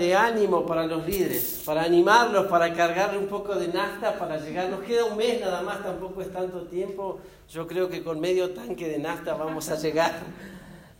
[0.00, 4.70] de ánimo para los líderes, para animarlos, para cargarle un poco de nafta para llegar.
[4.70, 7.20] Nos queda un mes nada más, tampoco es tanto tiempo.
[7.50, 10.18] Yo creo que con medio tanque de nafta vamos a llegar.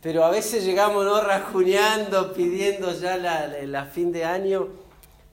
[0.01, 1.19] Pero a veces llegamos ¿no?
[1.19, 4.67] rajuneando, pidiendo ya la, la, fin de año.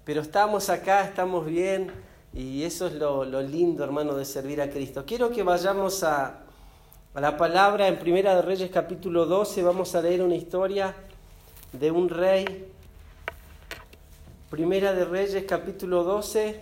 [0.04, 1.92] Pero estamos acá, estamos bien.
[2.32, 5.04] Y eso es lo, lo lindo, hermano, de servir a Cristo.
[5.06, 6.40] Quiero que vayamos a,
[7.14, 9.62] a la palabra en Primera de Reyes capítulo 12.
[9.62, 10.94] Vamos a leer una historia
[11.72, 12.72] de un rey.
[14.50, 16.58] Primera de Reyes capítulo 12.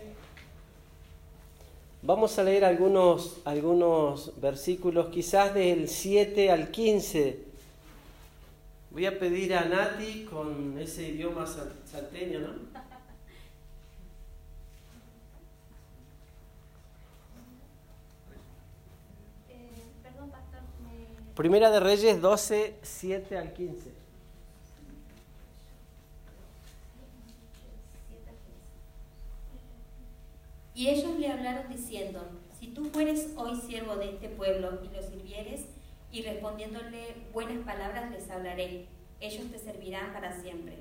[2.02, 7.44] Vamos a leer algunos, algunos versículos, quizás del 7 al 15.
[8.90, 12.48] Voy a pedir a Nati con ese idioma salteño, ¿no?
[19.48, 19.70] Eh.
[21.36, 23.95] Primera de Reyes 12, 7 al 15.
[30.76, 32.20] Y ellos le hablaron diciendo,
[32.60, 35.64] si tú fueres hoy siervo de este pueblo y lo sirvieres,
[36.12, 38.86] y respondiéndole buenas palabras les hablaré,
[39.18, 40.76] ellos te servirán para siempre.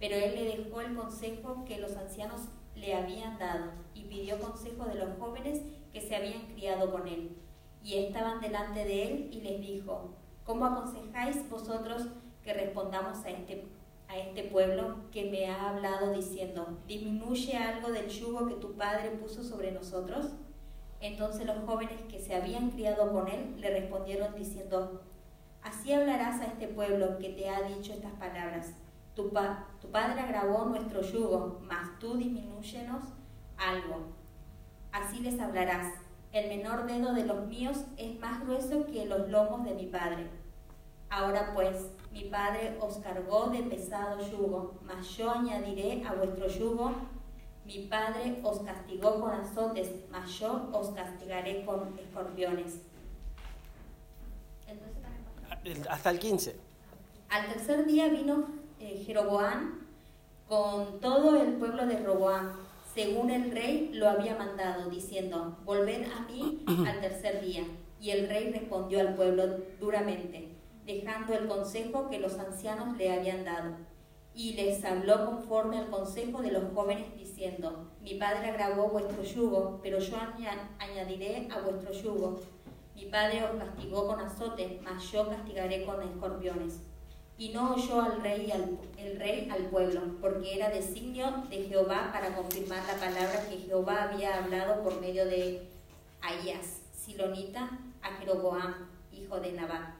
[0.00, 4.86] Pero él le dejó el consejo que los ancianos le habían dado y pidió consejo
[4.86, 5.60] de los jóvenes
[5.92, 7.36] que se habían criado con él.
[7.84, 12.08] Y estaban delante de él y les dijo, ¿cómo aconsejáis vosotros
[12.42, 13.66] que respondamos a este
[14.08, 19.10] a este pueblo que me ha hablado diciendo, disminuye algo del yugo que tu padre
[19.10, 20.32] puso sobre nosotros?
[21.00, 25.02] Entonces los jóvenes que se habían criado con él le respondieron diciendo,
[25.62, 28.74] así hablarás a este pueblo que te ha dicho estas palabras.
[29.14, 29.30] Tu,
[29.80, 33.02] tu padre agravó nuestro yugo, mas tú disminúyenos
[33.56, 34.06] algo.
[34.92, 35.92] Así les hablarás.
[36.32, 40.28] El menor dedo de los míos es más grueso que los lomos de mi padre.
[41.10, 46.92] Ahora pues, mi Padre os cargó de pesado yugo, mas yo añadiré a vuestro yugo.
[47.64, 52.80] Mi Padre os castigó con azotes, mas yo os castigaré con escorpiones.
[55.88, 56.56] Hasta el 15.
[57.28, 58.46] Al tercer día vino
[58.80, 59.86] eh, Jeroboam
[60.48, 62.52] con todo el pueblo de Roboam,
[62.94, 67.64] según el rey lo había mandado, diciendo, volved a mí al tercer día.
[68.00, 70.57] Y el rey respondió al pueblo duramente
[70.88, 73.76] dejando el consejo que los ancianos le habían dado.
[74.34, 79.80] Y les habló conforme al consejo de los jóvenes, diciendo, Mi padre agravó vuestro yugo,
[79.82, 80.16] pero yo
[80.78, 82.40] añadiré a vuestro yugo.
[82.94, 86.80] Mi padre os castigó con azote, mas yo castigaré con escorpiones.
[87.36, 92.10] Y no oyó al rey al, el rey al pueblo, porque era designio de Jehová
[92.12, 95.68] para confirmar la palabra que Jehová había hablado por medio de
[96.22, 99.97] Ahías, Silonita, a Jeroboam, hijo de Nabat.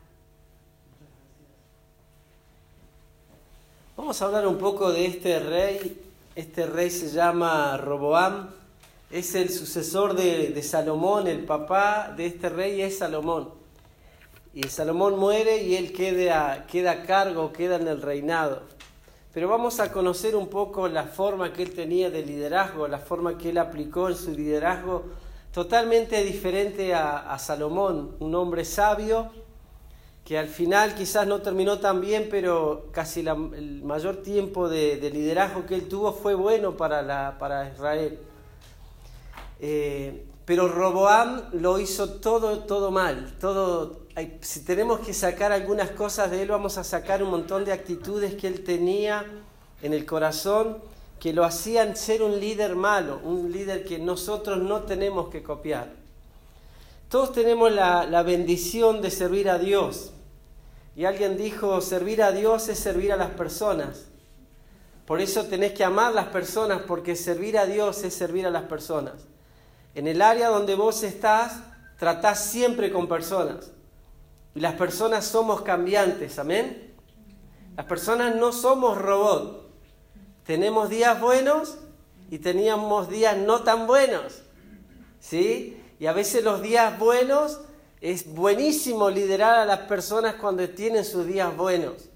[3.99, 6.01] Vamos a hablar un poco de este rey.
[6.37, 8.49] Este rey se llama Roboam.
[9.11, 13.49] Es el sucesor de, Salomón, el papá de este rey es Salomón.
[14.55, 18.63] Y Salomón muere y él queda, queda a cargo, queda en el reinado.
[19.35, 23.37] Pero vamos a conocer un poco la forma que él tenía de liderazgo, la forma
[23.37, 25.07] que él aplicó en su liderazgo,
[25.53, 29.33] totalmente diferente a, a Salomón, un hombre sabio,
[30.29, 35.65] que al final quizás no terminó tan bien, pero casi el mayor tiempo de, liderazgo
[35.65, 38.19] que él tuvo fue bueno para, para Israel.
[39.59, 43.37] Eh, pero Roboam lo hizo todo, todo mal.
[43.41, 44.01] Todo,
[44.43, 48.35] si tenemos que sacar algunas cosas de él, vamos a sacar un montón de actitudes
[48.35, 49.25] que él tenía
[49.81, 50.77] en el corazón
[51.19, 55.91] que lo hacían ser un líder malo, un líder que nosotros no tenemos que copiar.
[57.09, 60.13] Todos tenemos la, la bendición de servir a Dios,
[60.99, 64.07] y alguien dijo, servir a Dios es servir a las personas.
[65.07, 68.65] Por eso tenés que amar las personas, porque servir a Dios es servir a las
[68.65, 69.15] personas.
[69.95, 71.61] En el área donde vos estás,
[72.01, 73.71] tratás siempre con personas.
[74.57, 76.93] Y las personas somos cambiantes, amén.
[77.77, 79.69] Las personas no somos robots.
[80.43, 81.79] Tenemos días buenos
[82.29, 84.43] y teníamos días no tan buenos.
[85.21, 85.81] ¿Sí?
[86.01, 87.61] Y a veces los días buenos
[88.01, 92.09] es buenísimo liderar a las personas cuando tienen sus días buenos,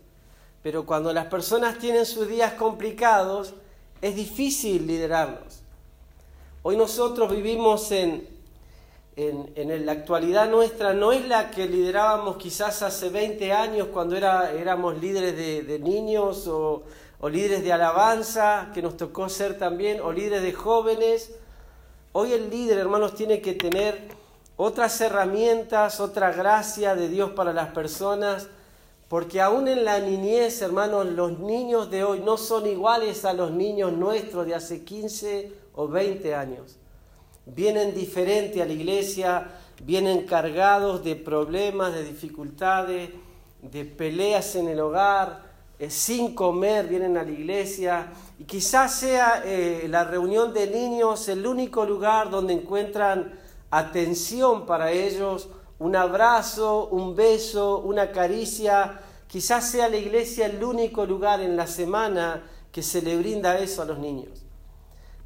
[0.62, 3.54] pero cuando las personas tienen sus días complicados,
[4.00, 5.60] es difícil liderarlos.
[6.62, 8.28] Hoy nosotros vivimos en,
[9.16, 14.52] en, la actualidad nuestra, no es la que liderábamos quizás hace 20 años cuando era,
[14.52, 16.84] éramos líderes de, de niños o,
[17.18, 21.34] o líderes de alabanza, que nos tocó ser también, o líderes de jóvenes.
[22.12, 24.21] Hoy el líder, hermanos, tiene que tener
[24.56, 28.48] otras herramientas, otra gracia de Dios para las personas,
[29.08, 33.50] Porque aún en la niñez, hermanos, los niños de hoy no son iguales a los
[33.50, 36.78] niños nuestros de hace 15 o 20 años.
[37.44, 39.50] Vienen diferentes a la iglesia,
[39.84, 43.10] vienen cargados de problemas, de dificultades,
[43.60, 45.42] de peleas en el hogar,
[45.78, 48.12] eh, sin comer, vienen a la iglesia.
[48.38, 53.41] Y quizás sea eh, la reunión de niños el único lugar donde encuentran
[53.72, 55.48] atención para ellos,
[55.78, 59.00] un abrazo, un beso, una caricia.
[59.26, 63.82] Quizás sea la iglesia el único lugar en la semana que se le brinda eso
[63.82, 64.44] a los niños.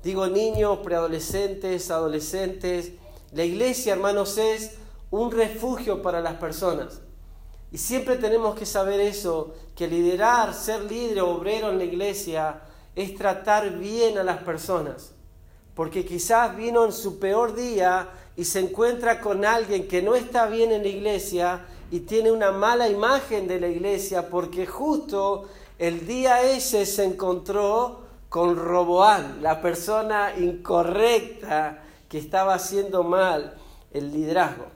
[0.02, 2.92] Digo niños, preadolescentes, adolescentes.
[3.32, 4.76] La iglesia, hermanos, es
[5.10, 7.00] un refugio para las personas.
[7.72, 12.60] Y siempre tenemos que saber eso, que liderar, ser líder obrero en la iglesia
[12.94, 15.12] es tratar bien a las personas.
[15.74, 20.46] Porque quizás vino en su peor día y se encuentra con alguien que no está
[20.46, 25.48] bien en la iglesia y tiene una mala imagen de la iglesia porque justo
[25.78, 33.56] el día ese se encontró con Roboán, la persona incorrecta que estaba haciendo mal
[33.92, 34.66] el liderazgo.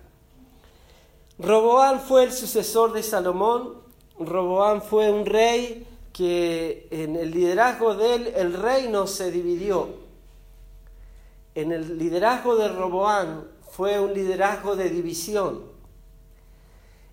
[1.38, 3.74] Roboán fue el sucesor de Salomón.
[4.18, 9.99] Roboán fue un rey que en el liderazgo de él el reino se dividió.
[11.54, 15.62] En el liderazgo de Roboán fue un liderazgo de división.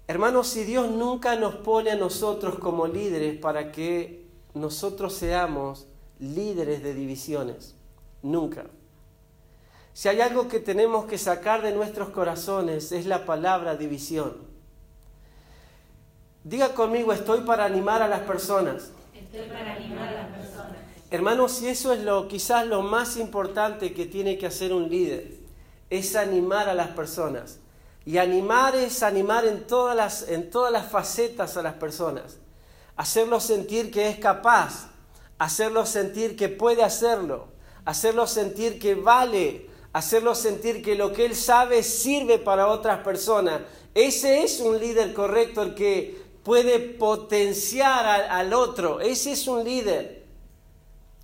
[0.08, 5.88] Hermanos, si Dios nunca nos pone a nosotros como líderes para que nosotros seamos
[6.20, 7.76] líderes de divisiones,
[8.22, 8.66] nunca.
[9.94, 14.38] Si hay algo que tenemos que sacar de nuestros corazones es la palabra división.
[16.44, 18.92] Diga conmigo, estoy para animar a las personas.
[19.14, 20.47] Estoy para animar a las personas.
[21.10, 25.38] Hermanos, si eso es lo quizás lo más importante que tiene que hacer un líder,
[25.90, 27.60] es animar a las personas.
[28.06, 32.38] Y animar es animar en todas las, en todas las facetas a las personas.
[32.96, 34.90] Hacerlos sentir que es capaz,
[35.38, 37.50] hacerlos sentir que puede hacerlo,
[37.86, 43.62] hacerlos sentir que vale, hacerlo sentir que lo que él sabe sirve para otras personas.
[43.94, 49.02] Ese es un líder correcto, el que puede potenciar al, otro.
[49.02, 50.17] Ese es un líder.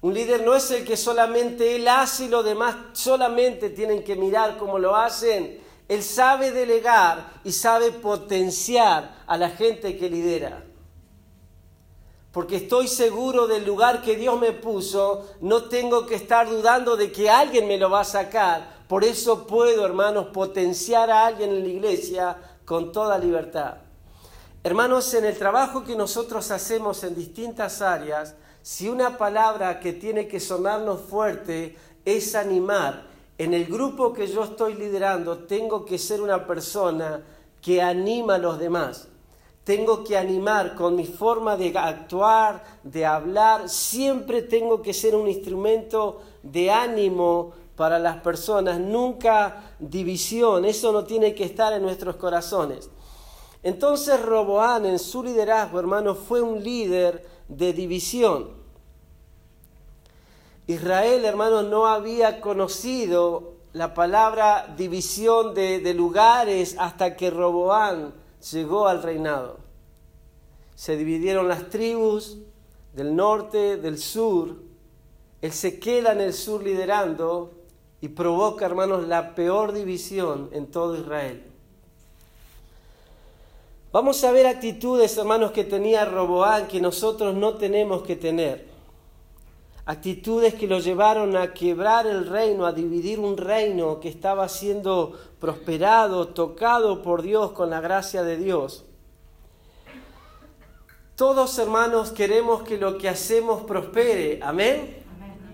[0.04, 4.16] Un líder no es el que solamente él hace y los demás solamente tienen que
[4.16, 5.60] mirar cómo lo hacen.
[5.88, 10.64] Él sabe delegar y sabe potenciar a la gente que lidera
[12.34, 17.12] porque estoy seguro del lugar que Dios me puso, no tengo que estar dudando de
[17.12, 18.86] que alguien me lo va a sacar.
[18.88, 23.76] Por eso puedo, hermanos, potenciar a alguien en la iglesia con toda libertad.
[24.64, 28.34] Hermanos, en el trabajo que nosotros hacemos en distintas áreas,
[28.64, 31.76] si una palabra que tiene que sonarnos fuerte
[32.06, 33.04] es animar,
[33.38, 37.22] en el grupo que yo estoy liderando tengo que ser una persona
[37.62, 39.10] que anima a los demás.
[39.66, 45.28] Tengo que animar con mi forma de actuar, de hablar, siempre tengo que ser un
[45.28, 52.16] instrumento de ánimo para las personas, nunca división, eso no tiene que estar en nuestros
[52.16, 52.90] corazones.
[53.62, 58.50] Entonces Roboán en su liderazgo, hermano, fue un líder de división.
[60.68, 68.14] Israel, hermano, no había conocido la palabra división de, de lugares hasta que Roboán
[68.52, 69.58] llegó al reinado.
[70.76, 72.38] Se dividieron las tribus
[72.94, 74.56] del norte, del sur.
[75.42, 77.52] Él se queda en el sur liderando
[78.00, 81.53] y provoca, hermanos, la peor división en todo Israel.
[83.94, 88.66] Vamos a ver actitudes, hermanos, que tenía Roboán que nosotros no tenemos que tener.
[89.86, 95.14] Actitudes que lo llevaron a quebrar el reino, a dividir un reino que estaba siendo
[95.40, 98.84] prosperado, tocado por Dios con la gracia de Dios.
[101.16, 105.04] Todos hermanos queremos que lo que hacemos prospere, amén.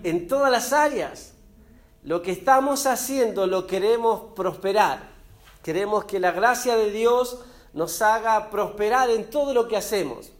[0.02, 1.34] En todas las áreas.
[2.04, 5.10] Lo que estamos haciendo lo queremos prosperar.
[5.62, 7.38] Queremos que la gracia de Dios
[7.72, 10.32] nos haga prosperar en todo lo que hacemos.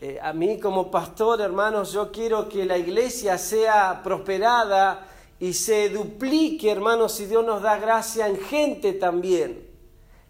[0.00, 5.06] Eh, a mí como pastor, hermanos, yo quiero que la iglesia sea prosperada
[5.38, 9.68] y se duplique, hermanos, si Dios nos da gracia en gente también.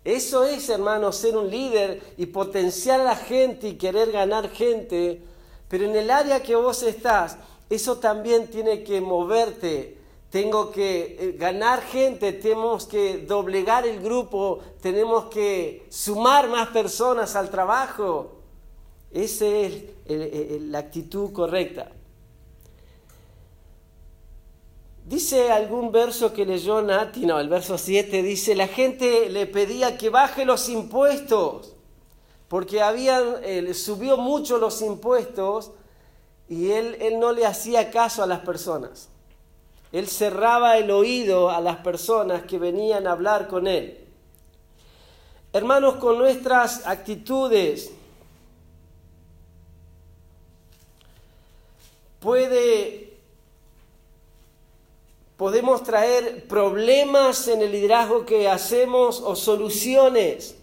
[0.04, 5.22] Eso es, hermanos, ser un líder y potenciar a la gente y querer ganar gente.
[5.68, 7.38] Pero en el área que vos estás,
[7.70, 10.01] eso también tiene que moverte.
[10.32, 17.36] Tengo que eh, ganar gente, tenemos que doblegar el grupo, tenemos que sumar más personas
[17.36, 18.32] al trabajo.
[19.10, 21.92] Esa es la actitud correcta.
[25.04, 29.98] Dice algún verso que leyó Nati, no, el verso 7 dice, la gente le pedía
[29.98, 31.74] que baje los impuestos,
[32.48, 35.72] porque habían, eh, subió mucho los impuestos
[36.48, 39.11] y él, él no le hacía caso a las personas.
[39.92, 43.98] Él cerraba el oído a las personas que venían a hablar con él.
[45.52, 47.92] Hermanos, con nuestras actitudes
[52.20, 53.12] puede
[55.36, 60.54] podemos traer problemas en el liderazgo que hacemos o soluciones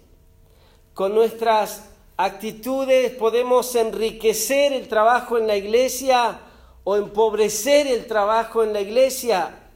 [0.94, 1.84] con nuestras
[2.18, 6.40] actitudes podemos enriquecer el trabajo en la iglesia
[6.84, 9.70] o empobrecer el trabajo en la iglesia.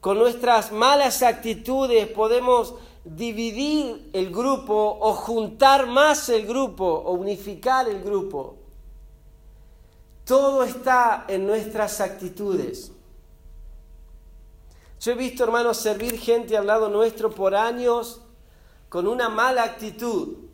[0.00, 7.88] Con nuestras malas actitudes podemos dividir el grupo o juntar más el grupo o unificar
[7.88, 8.56] el grupo.
[10.24, 12.92] Todo está en nuestras actitudes.
[15.00, 18.20] Yo he visto, hermanos, servir gente al lado nuestro por años
[18.88, 20.49] con una mala actitud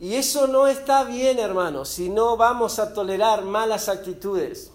[0.00, 4.72] y eso no está bien, hermanos, si no vamos a tolerar malas actitudes.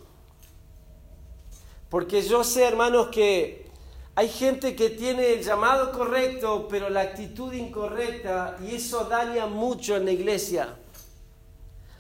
[1.89, 3.65] Porque yo sé, hermanos, que
[4.13, 9.96] hay gente que tiene el llamado correcto, pero la actitud incorrecta, y eso daña mucho
[9.96, 10.75] en la iglesia.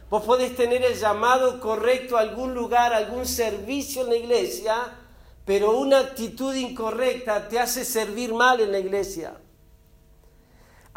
[0.07, 4.75] Vos podés tener el llamado correcto a algún lugar, algún servicio en la iglesia,
[5.45, 9.35] pero una actitud incorrecta te hace servir mal en la iglesia.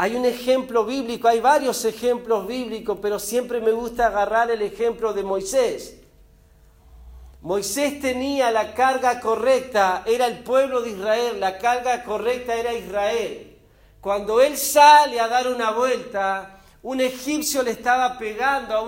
[0.00, 5.12] Hay un ejemplo bíblico, hay varios ejemplos bíblicos, pero siempre me gusta agarrar el ejemplo
[5.12, 5.98] de Moisés.
[7.40, 13.58] Moisés tenía la carga correcta, era el pueblo de Israel, la carga correcta era Israel.
[14.00, 18.82] Cuando él sale a dar una vuelta, un egipcio le estaba pegando a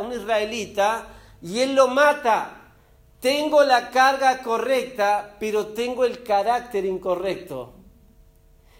[0.00, 1.06] un, israelita
[1.42, 2.72] y él lo mata.
[3.20, 7.75] Tengo la carga correcta, pero tengo el carácter incorrecto.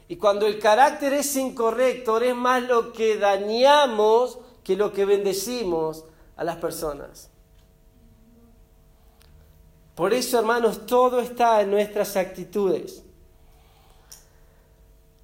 [0.09, 6.05] Y cuando el carácter es incorrecto, es más lo que dañamos que lo que bendecimos
[6.37, 7.31] a las personas.
[9.95, 13.03] Por eso, hermanos, todo está en nuestras actitudes.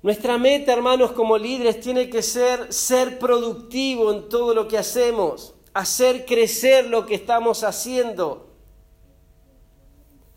[0.03, 5.55] Nuestra meta, hermanos, como líderes, tiene que ser ser productivo en todo lo que hacemos,
[5.75, 8.52] hacer crecer lo que estamos haciendo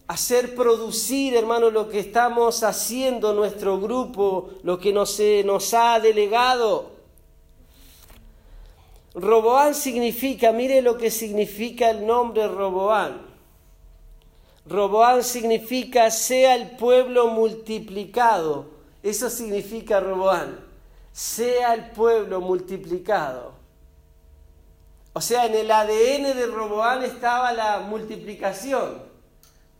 [0.07, 6.91] hacer producir, hermano, lo que estamos haciendo nuestro grupo, lo que nos, nos ha delegado.
[9.15, 13.21] Roboán significa, mire lo que significa el nombre Roboán.
[14.67, 18.65] Roboán significa sea el pueblo multiplicado.
[19.01, 20.59] Eso significa Roboán.
[21.13, 23.53] Sea el pueblo multiplicado.
[25.13, 29.14] O sea, en el ADN de Roboán estaba la multiplicación.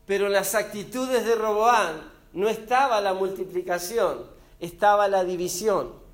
[0.06, 4.24] Pero en las actitudes de Roboán no estaba la multiplicación,
[4.60, 6.06] estaba la división.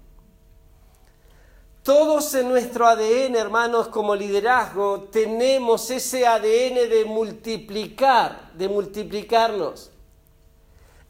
[1.83, 9.91] Todos en nuestro ADN, hermanos, como liderazgo, tenemos ese ADN de multiplicar, de multiplicarnos.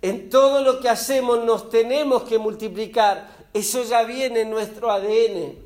[0.01, 3.47] En todo lo que hacemos nos tenemos que multiplicar.
[3.53, 5.62] Eso ya viene en nuestro ADN.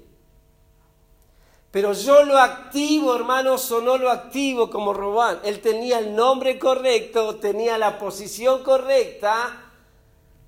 [1.76, 5.40] Pero yo lo activo, hermanos, o no lo activo como Robán.
[5.44, 9.72] Él tenía el nombre correcto, tenía la posición correcta,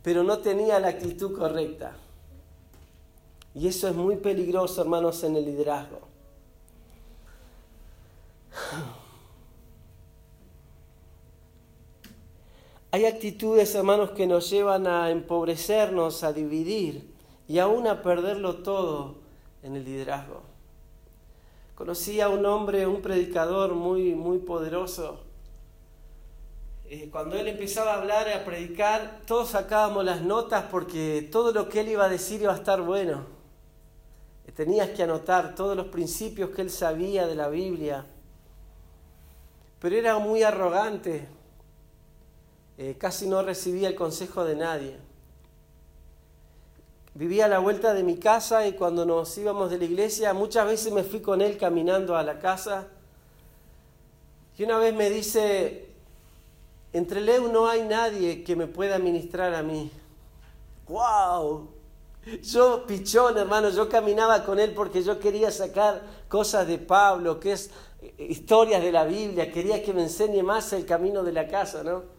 [0.02, 1.94] pero no tenía la actitud correcta.
[3.54, 6.00] Y eso es muy peligroso, hermanos, en el liderazgo.
[12.90, 17.12] Hay actitudes, hermanos, que nos llevan a empobrecernos, a dividir
[17.46, 19.16] y aún a perderlo todo
[19.62, 20.47] en el liderazgo.
[21.78, 25.20] Conocí a un hombre, un predicador muy, muy poderoso.
[26.86, 31.68] Eh, cuando él empezaba a hablar, a predicar, todos sacábamos las notas porque todo lo
[31.68, 33.26] que él iba a decir iba a estar bueno.
[34.48, 38.04] Eh, tenías que anotar todos los principios que él sabía de la Biblia.
[39.78, 41.28] Pero era muy arrogante.
[42.76, 45.07] Eh, casi no recibía el consejo de nadie
[47.18, 50.64] vivía a la vuelta de mi casa y cuando nos íbamos de la iglesia, muchas
[50.68, 52.86] veces me fui con él caminando a la casa.
[54.56, 55.88] Y una vez me dice,
[56.92, 59.90] entre Leu no hay nadie que me pueda ministrar a mí.
[60.86, 61.66] ¡Wow!
[62.40, 67.50] Yo, pichón, hermano, yo caminaba con él porque yo quería sacar cosas de Pablo, que
[67.52, 67.70] es
[68.00, 71.82] eh, historias de la Biblia, quería que me enseñe más el camino de la casa,
[71.82, 72.17] ¿no?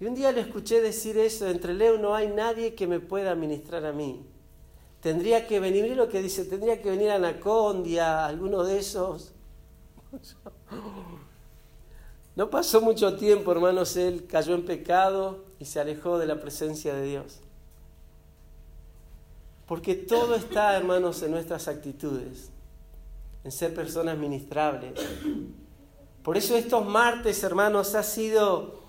[0.00, 3.34] Y un día le escuché decir eso, entre Leo no hay nadie que me pueda
[3.34, 4.24] ministrar a mí.
[5.00, 9.32] Tendría que venir, mire lo que dice, tendría que venir Anacondia, alguno de esos.
[12.36, 16.94] No pasó mucho tiempo, hermanos, él cayó en pecado y se alejó de la presencia
[16.94, 17.40] de Dios.
[19.66, 22.50] Porque todo está, hermanos, en nuestras actitudes,
[23.44, 24.94] en ser personas ministrables.
[26.22, 28.79] Por eso estos martes, hermanos, ha sido,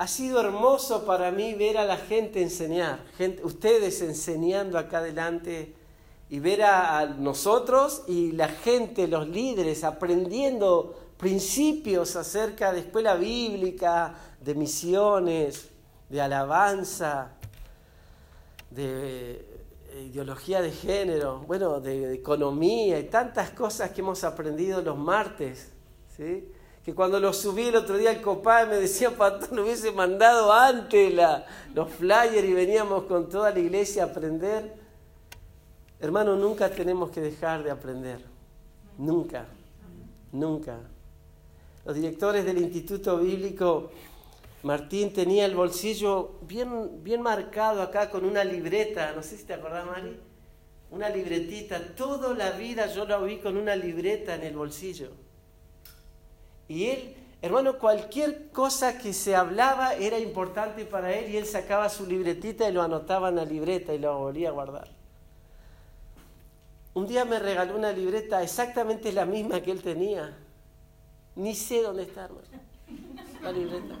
[0.00, 3.04] ha sido hermoso para mí ver a la gente enseñar,
[3.42, 5.74] ustedes enseñando acá adelante
[6.30, 14.14] y ver a, nosotros y la gente, los líderes, aprendiendo principios acerca de escuela bíblica,
[14.40, 15.68] de misiones,
[16.08, 17.32] de alabanza,
[18.70, 19.44] de
[20.06, 25.68] ideología de género, bueno, de, economía y tantas cosas que hemos aprendido los martes,
[26.16, 26.48] ¿sí?
[26.84, 30.52] Que cuando lo subí el otro día al copá me decía, pastor, no hubiese mandado
[30.52, 34.74] antes la, los flyers y veníamos con toda la iglesia a aprender.
[36.00, 38.24] Hermano, nunca tenemos que dejar de aprender.
[38.96, 39.46] Nunca.
[40.32, 40.78] Nunca.
[41.84, 43.90] Los directores del Instituto Bíblico,
[44.62, 49.12] Martín tenía el bolsillo bien, bien marcado acá con una libreta.
[49.12, 50.18] No sé si te acordás, Mari.
[50.90, 51.94] Una libretita.
[51.94, 55.10] Toda la vida yo lo vi con una libreta en el bolsillo.
[56.70, 61.88] Y él, hermano, cualquier cosa que se hablaba era importante para él y él sacaba
[61.88, 64.88] su libretita y lo anotaba en la libreta y lo volvía a guardar.
[66.94, 70.38] Un día me regaló una libreta exactamente la misma que él tenía.
[71.34, 72.28] Ni sé dónde está.
[73.42, 73.96] La libreta.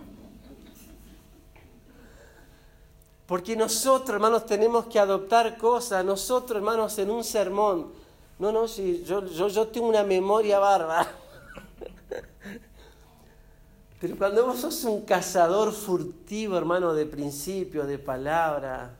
[3.26, 6.04] Porque nosotros, hermanos, tenemos que adoptar cosas.
[6.04, 7.90] Nosotros, hermanos, en un sermón.
[8.38, 11.12] No, no, si yo, yo, yo tengo una memoria bárbara.
[14.00, 18.96] Pero cuando vos sos un cazador furtivo, hermano, de principios, de palabra,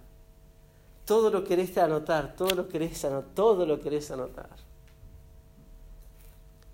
[1.07, 4.51] todo lo querés anotar, todo lo querés anotar, todo lo querés anotar.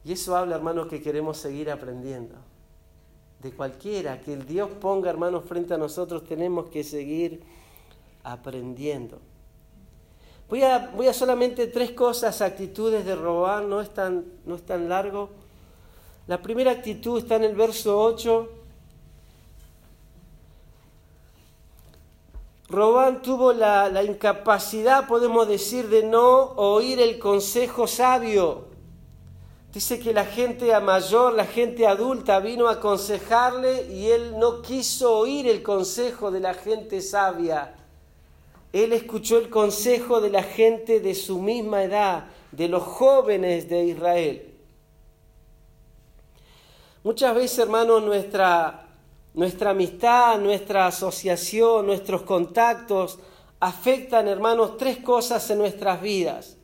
[0.05, 2.35] Y eso habla, hermanos, que queremos seguir aprendiendo.
[3.43, 7.43] De cualquiera que el Dios ponga, hermanos, frente a nosotros, tenemos que seguir
[8.23, 9.21] aprendiendo.
[10.49, 14.63] Voy a, voy a solamente tres cosas, actitudes de robar, no es tan, no es
[14.63, 15.31] tan largo.
[16.27, 18.57] La primera actitud está en el verso 8
[22.69, 28.65] Robán tuvo la, incapacidad, podemos decir, de no oír el consejo sabio.
[29.73, 35.19] Dice que la gente mayor, la gente adulta vino a aconsejarle y él no quiso
[35.19, 37.75] oír el consejo de la gente sabia.
[38.73, 43.85] Él escuchó el consejo de la gente de su misma edad, de los jóvenes de
[43.85, 44.56] Israel.
[47.07, 48.85] Muchas veces, hermanos, nuestra
[49.33, 53.21] nuestra amistad, nuestra asociación, nuestros contactos
[53.61, 56.57] afectan, hermanos, tres cosas en nuestras vidas.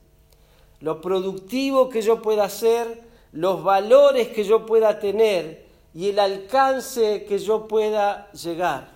[0.80, 7.24] Lo productivo que yo pueda hacer, los valores que yo pueda tener y el alcance
[7.24, 8.90] que yo pueda llegar.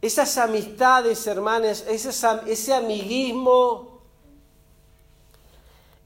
[0.00, 4.00] Esas amistades, hermanos, ese, amiguismo,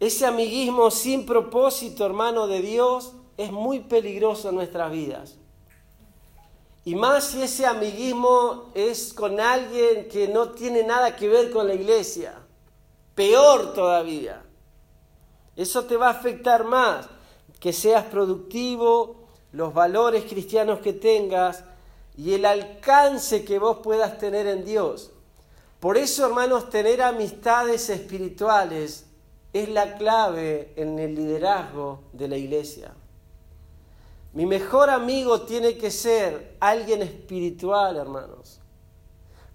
[0.01, 5.37] ese amiguismo sin propósito, hermano de Dios, es muy peligroso en nuestras vidas.
[6.85, 11.67] Y más si ese amiguismo es con alguien que no tiene nada que ver con
[11.67, 12.35] la iglesia.
[13.15, 14.43] Peor todavía.
[15.57, 17.09] Eso te va a afectar más.
[17.59, 19.17] Que seas productivo,
[19.53, 21.65] los valores cristianos que tengas
[22.17, 25.13] y el alcance que vos puedas tener en Dios.
[25.81, 29.07] Por eso, hermanos, tener amistades espirituales
[29.55, 32.95] es la clave en el liderazgo de la iglesia.
[34.33, 38.61] Mi mejor amigo tiene que ser alguien espiritual, hermanos,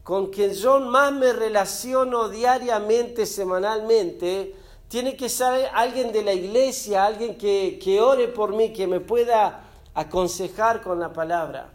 [0.03, 4.53] con quien yo más me relaciono diariamente, semanalmente.
[4.89, 8.99] Tiene que ser alguien de la iglesia, alguien que, que ore por mí, que me
[8.99, 11.71] pueda aconsejar con la palabra.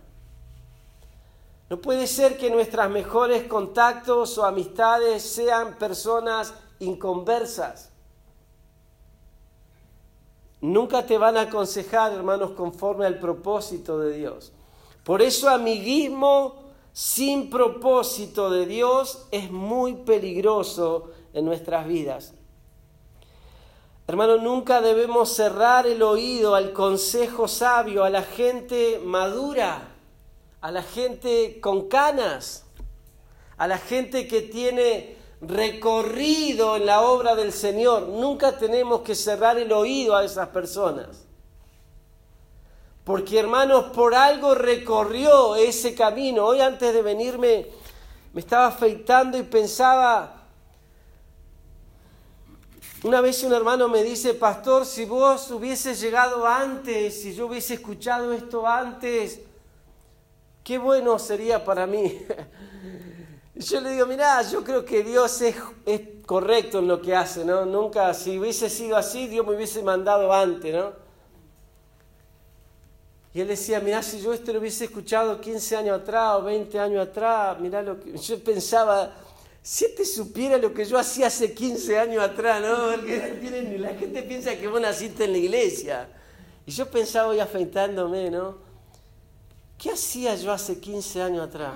[1.70, 7.89] No puede ser que nuestras mejores contactos o amistades sean personas inconversas
[10.60, 14.52] nunca te van a aconsejar, hermanos, conforme al propósito de Dios.
[15.04, 16.54] Por eso amiguismo
[16.92, 22.34] sin propósito de Dios es muy peligroso en nuestras vidas.
[24.06, 29.94] Hermano, nunca debemos cerrar el oído al consejo sabio, a la gente madura,
[30.60, 32.66] a la gente con canas,
[33.56, 38.08] a la gente que tiene recorrido en la obra del Señor.
[38.08, 41.26] Nunca tenemos que cerrar el oído a esas personas.
[43.04, 46.44] Porque hermanos, por algo recorrió ese camino.
[46.44, 47.66] Hoy antes de venirme
[48.32, 50.44] me estaba afeitando y pensaba,
[53.02, 57.74] una vez un hermano me dice, pastor, si vos hubieses llegado antes, si yo hubiese
[57.74, 59.40] escuchado esto antes,
[60.62, 62.20] qué bueno sería para mí.
[63.60, 67.44] Yo le digo, mirá, yo creo que Dios es, es correcto en lo que hace,
[67.44, 67.66] ¿no?
[67.66, 70.92] Nunca, si hubiese sido así, Dios me hubiese mandado antes, ¿no?
[73.34, 76.78] Y él decía, mirá, si yo esto lo hubiese escuchado 15 años atrás o 20
[76.78, 78.16] años atrás, mirá lo que...
[78.16, 79.12] Yo pensaba,
[79.62, 82.92] si te supiera lo que yo hacía hace 15 años atrás, ¿no?
[82.96, 86.08] Porque la gente piensa que vos naciste en la iglesia.
[86.64, 88.56] Y yo pensaba hoy afeitándome, ¿no?
[89.76, 91.74] ¿Qué hacía yo hace 15 años atrás?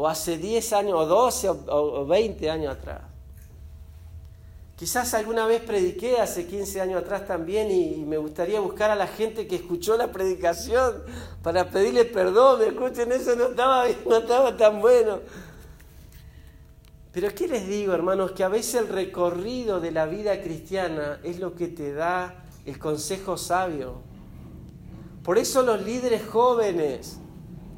[0.00, 3.02] O hace 10 años, o 12, o, 20 años atrás.
[4.74, 9.06] Quizás alguna vez prediqué hace 15 años atrás también y, me gustaría buscar a la
[9.06, 11.02] gente que escuchó la predicación
[11.42, 12.62] para pedirle perdón.
[12.62, 15.18] Escuchen, eso no estaba, no estaba tan bueno.
[17.12, 18.32] Pero ¿qué les digo, hermanos?
[18.32, 22.78] Que a veces el recorrido de la vida cristiana es lo que te da el
[22.78, 23.96] consejo sabio.
[25.22, 27.19] Por eso los líderes jóvenes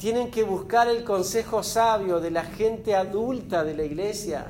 [0.02, 4.46] tienen que buscar el consejo sabio de la gente adulta de la iglesia.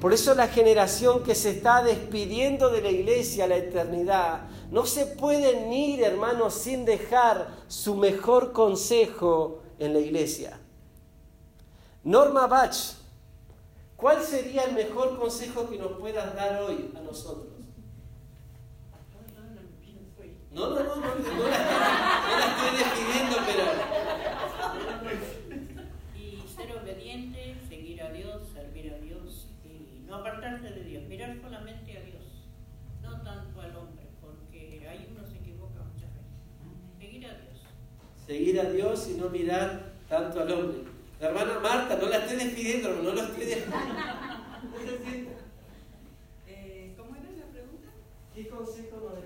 [0.00, 4.84] Por eso la generación que se está despidiendo de la iglesia a la eternidad, no
[4.84, 10.58] se pueden ir, hermanos, sin dejar su mejor consejo en la iglesia.
[12.02, 12.74] Norma Bach,
[13.96, 17.53] ¿cuál sería el mejor consejo que nos puedas dar hoy a nosotros?
[20.54, 23.64] No, no, no, no, no, la, estoy despidiendo, pero...
[26.14, 31.36] Y ser obediente, seguir a Dios, servir a Dios y no apartarse de Dios, mirar
[31.42, 32.22] solamente a Dios,
[33.02, 36.30] no tanto al hombre, porque ahí uno se equivoca muchas veces.
[37.00, 37.60] Seguir a Dios.
[38.24, 40.78] Seguir a Dios y no mirar tanto al hombre.
[41.20, 43.76] La hermana Marta, no la estoy despidiendo, no lo estoy despidiendo.
[46.46, 47.88] Eh, ¿Cómo era la pregunta?
[48.34, 49.23] ¿Qué consejo nos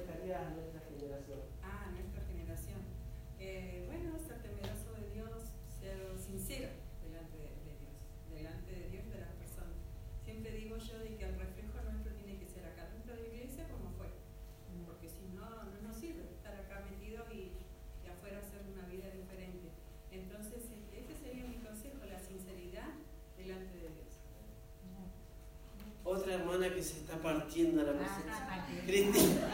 [27.23, 28.83] partiendo la presencia.
[28.87, 29.49] Cristina.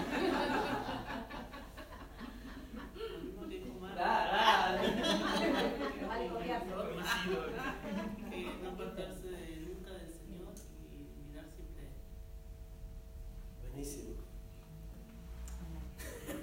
[8.63, 9.29] no apartarse
[9.67, 10.53] nunca del Señor
[10.93, 11.89] y mirar siempre.
[13.63, 14.15] Buenísimo.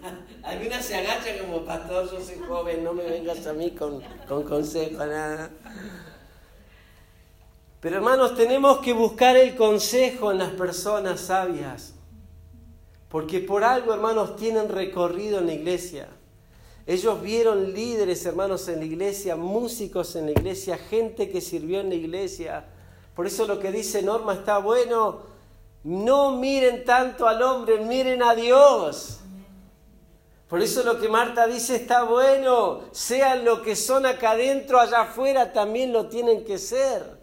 [0.44, 4.44] Alguna se agacha como pastor, yo soy joven, no me vengas a mí con, con
[4.44, 5.52] consejo, nada.
[7.82, 11.96] Pero hermanos, tenemos que buscar el consejo en las personas sabias.
[13.10, 16.08] Porque por algo, hermanos, tienen recorrido en la iglesia.
[16.86, 21.90] Ellos vieron líderes, hermanos, en la iglesia, músicos en la iglesia, gente que sirvió en
[21.90, 22.66] la iglesia.
[23.16, 25.24] Por eso lo que dice Norma está bueno.
[25.84, 29.22] No miren tanto al hombre, miren a Dios.
[30.48, 32.82] Por eso lo que Marta dice está bueno.
[32.92, 37.21] Sean lo que son acá adentro, allá afuera también lo tienen que ser.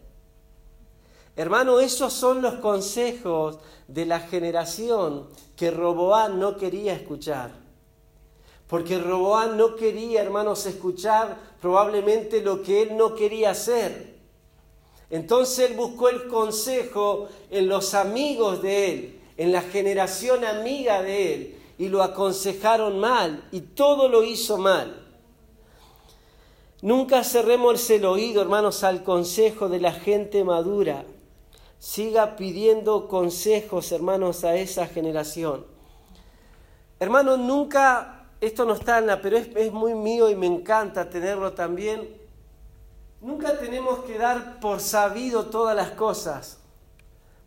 [1.39, 7.53] Hermano, esos son los consejos de la generación que Roboán no quería escuchar.
[8.67, 14.17] Porque Roboán no quería, hermanos, escuchar probablemente lo que él no quería hacer.
[15.11, 21.35] Entonces él buscó el consejo en los amigos de él, en la generación amiga de
[21.35, 25.07] él, y lo aconsejaron mal, y todo lo hizo mal.
[26.83, 31.05] Nunca cerremos el oído, hermanos, al consejo de la gente madura
[31.79, 35.65] Siga pidiendo consejos, hermanos, a esa generación.
[37.01, 41.09] Hermanos, nunca, esto no está en la, pero es, es muy mío y me encanta
[41.09, 42.17] tenerlo también.
[43.21, 46.59] Nunca tenemos que dar por sabido todas las cosas.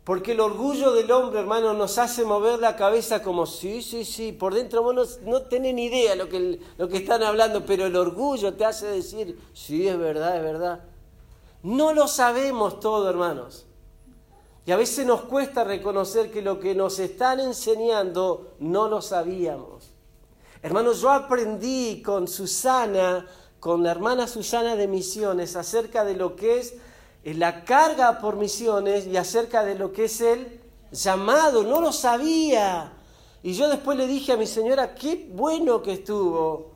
[0.04, 4.32] Porque el orgullo del hombre, hermano, nos hace mover la cabeza como, sí, sí, sí,
[4.32, 7.94] por dentro no, no tenés ni idea lo que, lo que están hablando, pero el
[7.94, 10.80] orgullo te hace decir, sí, es verdad, es verdad.
[11.62, 13.66] No lo sabemos todo, hermanos.
[14.64, 19.90] Y a veces nos cuesta reconocer que lo que nos están enseñando no lo sabíamos.
[20.62, 23.26] Hermanos, yo aprendí con Susana,
[23.58, 26.74] con la hermana Susana de Misiones, acerca de lo que es
[27.24, 30.60] la carga por misiones y acerca de lo que es el
[30.92, 31.64] llamado.
[31.64, 32.92] No lo sabía.
[33.42, 36.70] Y yo después le dije a mi señora, qué bueno que estuvo.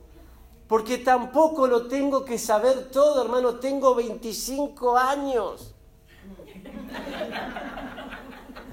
[0.67, 3.55] Porque tampoco lo tengo que saber todo, hermano.
[3.55, 5.73] Tengo 25 años.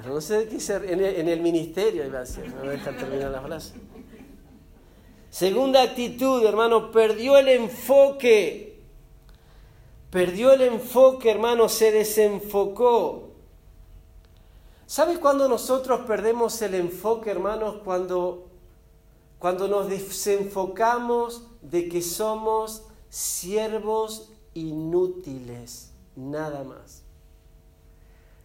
[0.07, 3.75] No sé qué ser en el, ministerio, gracias, no deja terminar la frase.
[5.31, 8.83] Segunda actitud, hermano, perdió el enfoque.
[10.11, 13.31] Perdió el enfoque, hermano, se desenfocó.
[14.87, 17.77] ¿Sabes cuándo nosotros perdemos el enfoque, hermanos?
[17.83, 18.47] Cuando,
[19.39, 27.04] cuando nos desenfocamos de que somos siervos inútiles, nada más.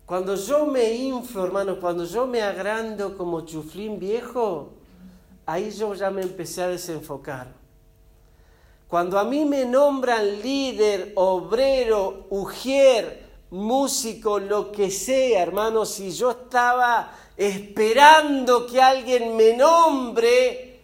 [0.09, 4.69] Cuando yo me inflo, hermanos, cuando yo me agrando como chuflín viejo,
[5.45, 7.53] ahí yo ya me empecé a desenfocar.
[8.87, 16.31] Cuando a mí me nombran líder, obrero, ujier, músico, lo que sea, hermanos, si yo
[16.31, 20.79] estaba esperando que alguien me nombre,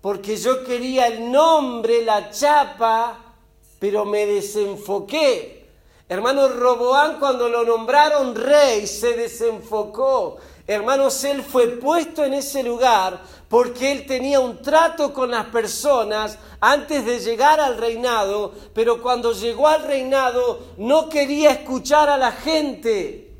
[0.00, 3.34] porque yo quería el nombre, la chapa,
[3.80, 5.63] pero me desenfoqué.
[6.08, 10.36] Hermano Roboán, cuando lo nombraron rey, se desenfocó.
[10.66, 16.38] Hermanos, él fue puesto en ese lugar porque él tenía un trato con las personas
[16.60, 22.32] antes de llegar al reinado, pero cuando llegó al reinado no quería escuchar a la
[22.32, 23.34] gente.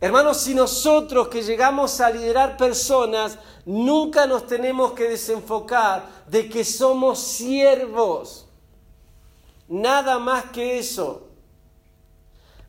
[0.00, 6.64] Hermanos, si nosotros que llegamos a liderar personas, nunca nos tenemos que desenfocar de que
[6.64, 8.47] somos siervos.
[9.68, 11.28] Nada más que eso.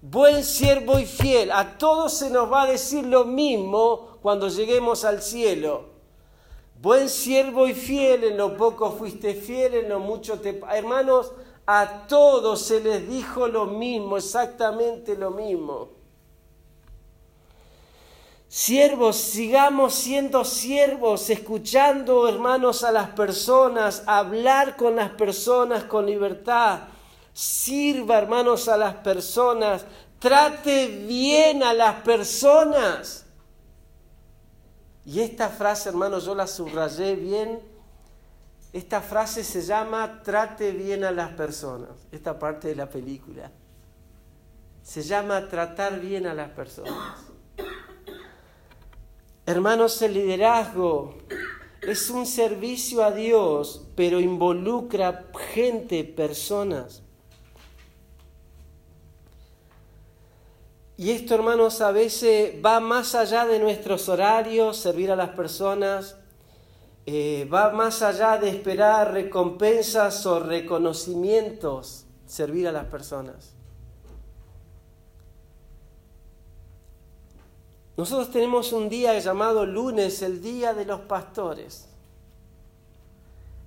[0.01, 1.51] Buen siervo y fiel.
[1.51, 5.89] A todos se nos va a decir lo mismo cuando lleguemos al cielo.
[6.81, 10.61] Buen siervo y fiel, en lo poco fuiste fiel, en lo mucho te...
[10.71, 11.33] Hermanos,
[11.65, 15.98] a todos se les dijo lo mismo, exactamente lo mismo.
[18.49, 26.79] Siervos, sigamos siendo siervos, escuchando, hermanos, a las personas, hablar con las personas con libertad.
[27.31, 29.85] Sirva, hermanos, a las personas.
[30.17, 33.27] Trate bien a las personas.
[35.05, 37.59] Y esta frase, hermanos, yo la subrayé bien.
[38.73, 41.91] Esta frase se llama Trate bien a las personas.
[42.11, 43.51] Esta parte de la película.
[44.81, 47.29] Se llama Tratar bien a las personas.
[49.49, 51.15] Hermanos, el liderazgo
[51.81, 57.01] es un servicio a Dios, pero involucra gente, personas.
[60.97, 66.15] Y esto, hermanos, a veces va más allá de nuestros horarios, servir a las personas,
[67.07, 73.58] eh, va más allá de esperar recompensas o reconocimientos, servir a las personas.
[77.99, 81.89] Nosotros tenemos un día llamado lunes, el día de los pastores.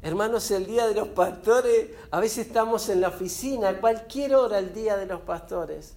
[0.01, 4.59] Hermanos, el día de los pastores, a veces estamos en la oficina, a cualquier hora
[4.59, 5.97] el día de los pastores.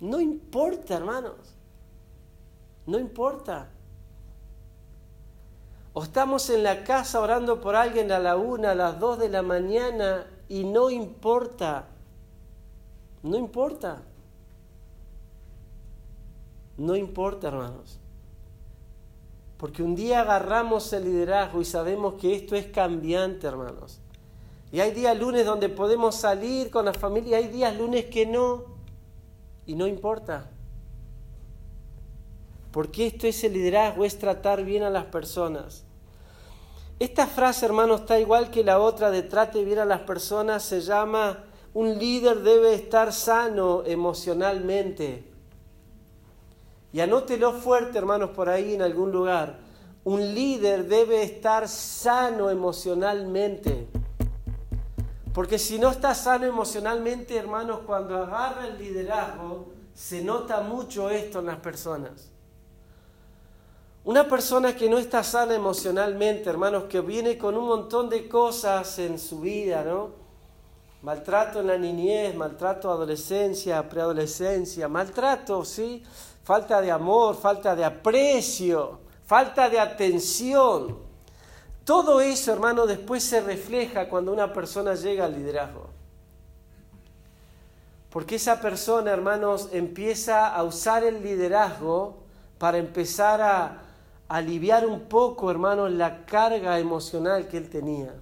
[0.00, 1.36] No importa, hermanos.
[2.86, 3.68] No importa.
[5.92, 9.28] O estamos en la casa orando por alguien a la una, a las dos de
[9.28, 11.84] la mañana y no importa.
[13.22, 14.00] No importa.
[16.76, 17.98] No importa, hermanos.
[19.56, 24.00] Porque un día agarramos el liderazgo y sabemos que esto es cambiante, hermanos.
[24.72, 28.64] Y hay días lunes donde podemos salir con la familia, hay días lunes que no.
[29.66, 30.50] Y no importa.
[32.72, 35.84] Porque esto es el liderazgo, es tratar bien a las personas.
[36.98, 40.80] Esta frase, hermanos, está igual que la otra de trate bien a las personas, se
[40.80, 45.33] llama un líder debe estar sano emocionalmente.
[46.94, 49.58] Y anótelo fuerte, hermanos, por ahí en algún lugar.
[50.04, 53.88] Un líder debe estar sano emocionalmente.
[55.32, 61.40] Porque si no está sano emocionalmente, hermanos, cuando agarra el liderazgo, se nota mucho esto
[61.40, 62.30] en las personas.
[64.04, 69.00] Una persona que no está sana emocionalmente, hermanos, que viene con un montón de cosas
[69.00, 70.10] en su vida, ¿no?
[71.02, 76.04] Maltrato en la niñez, maltrato adolescencia, preadolescencia, maltrato, ¿sí?
[76.44, 80.98] Falta de amor, falta de aprecio, falta de atención.
[81.84, 85.88] Todo eso, hermano, después se refleja cuando una persona llega al liderazgo.
[88.10, 92.18] Porque esa persona, hermanos, empieza a usar el liderazgo
[92.58, 93.82] para empezar a
[94.28, 98.14] aliviar un poco, hermanos, la carga emocional que él tenía.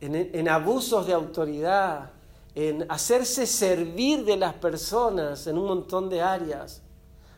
[0.00, 2.10] En, en abusos de autoridad,
[2.54, 6.82] en hacerse servir de las personas en un montón de áreas,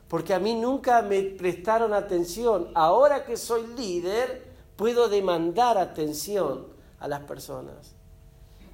[0.08, 2.68] porque a mí nunca me prestaron atención.
[2.74, 6.66] Ahora que soy líder, puedo demandar atención
[7.00, 7.94] a las personas.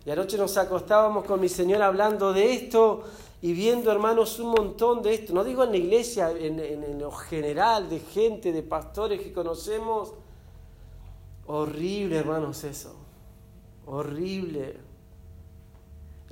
[0.04, 3.04] Y anoche nos acostábamos con mi señora hablando de esto
[3.40, 5.32] y viendo, hermanos, un montón de esto.
[5.32, 10.12] No digo en la iglesia, en, en lo general, de gente, de pastores que conocemos.
[11.46, 12.94] Horrible, hermanos, eso.
[13.86, 14.91] Horrible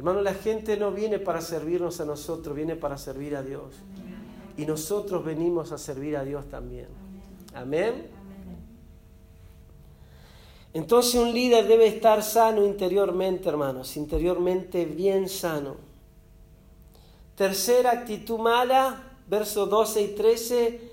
[0.01, 3.75] Hermano, la gente no viene para servirnos a nosotros, viene para servir a Dios.
[4.57, 6.87] Y nosotros venimos a servir a Dios también.
[7.53, 8.09] Amén.
[10.73, 15.77] Entonces un líder debe estar sano interiormente, hermanos, interiormente bien sano.
[17.35, 20.91] Tercera actitud mala, versos 12 y 13,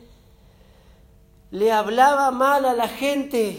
[1.52, 3.58] le hablaba mal a la gente,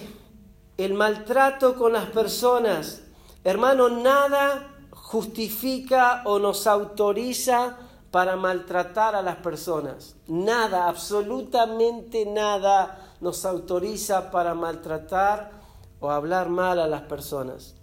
[0.76, 3.00] el maltrato con las personas.
[3.44, 4.67] Hermano, nada
[5.08, 7.78] justifica o nos autoriza
[8.10, 10.16] para maltratar a las personas.
[10.26, 15.50] Nada, absolutamente nada nos autoriza para maltratar
[15.98, 17.74] o hablar mal a las personas.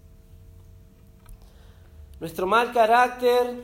[2.19, 3.63] Nuestro mal carácter,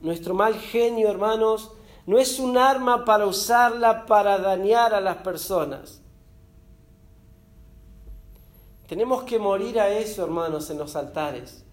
[0.00, 1.72] nuestro mal genio, hermanos,
[2.06, 6.00] no es un arma para usarla para dañar a las personas.
[8.88, 11.65] Tenemos que morir a eso, hermanos, en los altares.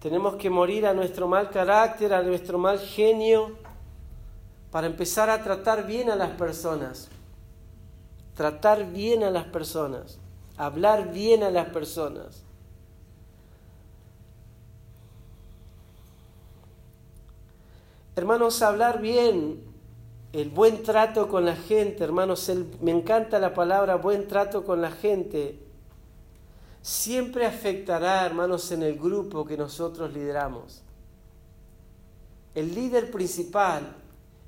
[0.00, 3.56] Tenemos que morir a nuestro mal carácter, a nuestro mal genio,
[4.70, 7.08] para empezar a tratar bien a las personas.
[8.34, 10.18] Tratar bien a las personas
[10.58, 12.42] hablar bien a las personas.
[18.16, 19.62] Hermanos, hablar bien,
[20.32, 24.90] el buen trato con la gente, hermanos, me encanta la palabra buen trato con la
[24.90, 25.60] gente,
[26.88, 30.80] siempre afectará, hermanos, en el grupo que nosotros lideramos.
[32.54, 33.94] El líder principal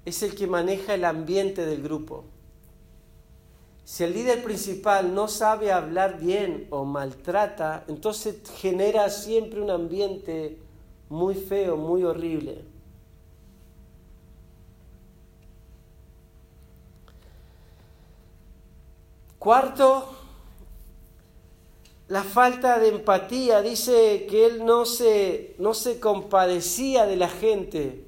[0.07, 2.24] es el que maneja el ambiente del grupo.
[3.85, 10.59] Si el líder principal no sabe hablar bien o maltrata, entonces genera siempre un ambiente
[11.11, 12.64] muy feo, muy horrible.
[19.38, 20.20] Cuarto,
[22.11, 23.62] la falta de empatía.
[23.62, 28.05] Dice que él no se, no se compadecía de la gente.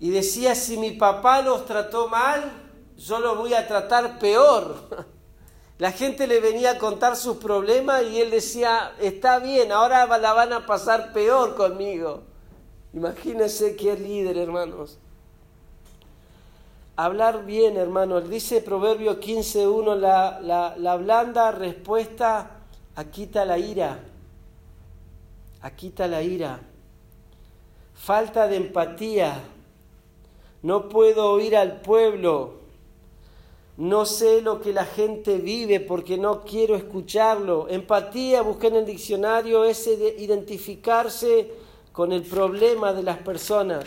[0.00, 2.52] Y decía, si mi papá los trató mal,
[2.96, 4.74] yo lo voy a tratar peor.
[5.76, 10.32] La gente le venía a contar sus problemas y él decía, está bien, ahora la
[10.32, 12.22] van a pasar peor conmigo.
[12.92, 14.98] Imagínense qué líder, hermanos.
[16.94, 18.30] Hablar bien, hermanos.
[18.30, 22.53] Dice Proverbio 15.1, la, la, la blanda respuesta
[22.96, 23.98] aquita la ira.
[25.60, 26.60] Aquita la ira.
[27.94, 29.42] Falta de empatía.
[30.62, 32.64] No puedo oír al pueblo
[33.76, 37.66] no sé lo que la gente vive porque no quiero escucharlo.
[37.68, 41.50] Empatía, busqué en el diccionario, es identificarse
[41.90, 43.84] con el problema de las personas.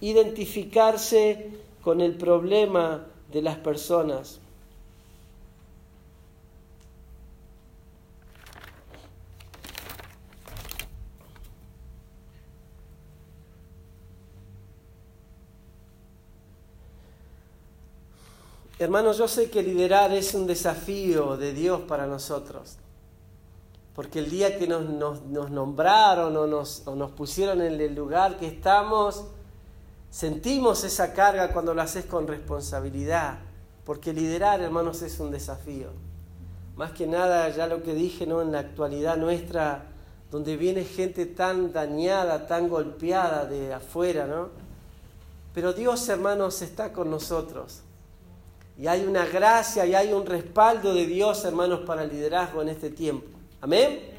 [0.00, 1.50] Identificarse
[1.82, 4.40] con el problema de las personas.
[18.84, 22.76] Hermanos, yo sé que liderar es un desafío de Dios para nosotros.
[23.94, 29.24] Porque el día que nos, nombraron o nos, nos, pusieron en el lugar que estamos,
[30.10, 33.38] sentimos esa carga cuando lo haces con responsabilidad.
[33.86, 35.88] Porque liderar, hermanos, es un desafío.
[36.76, 38.42] Más que nada, ya lo que dije, ¿no?
[38.42, 39.86] En la actualidad nuestra,
[40.30, 44.50] donde viene gente tan dañada, tan golpeada de afuera, ¿no?
[45.54, 47.83] Pero Dios, hermanos, está con nosotros.
[48.76, 52.70] Y hay una gracia y hay un respaldo de Dios, hermanos, para el liderazgo en
[52.70, 53.26] este tiempo.
[53.60, 54.14] Amén.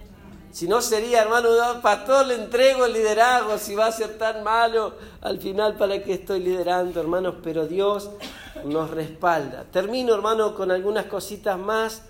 [0.52, 1.50] Si no sería, hermano,
[1.82, 6.14] pastor, le entrego el liderazgo, si va a ser tan malo, al final para qué
[6.14, 8.10] estoy liderando, hermanos, pero Dios
[8.64, 9.66] nos respalda.
[9.70, 12.04] Termino, hermano, con algunas cositas más.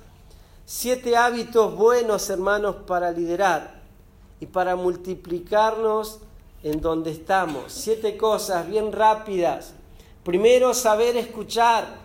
[0.63, 3.81] Siete hábitos buenos, hermanos, para liderar
[4.39, 6.19] y para multiplicarnos
[6.61, 7.71] en donde estamos.
[7.71, 9.73] Siete cosas bien rápidas.
[10.23, 12.04] Primero, saber escuchar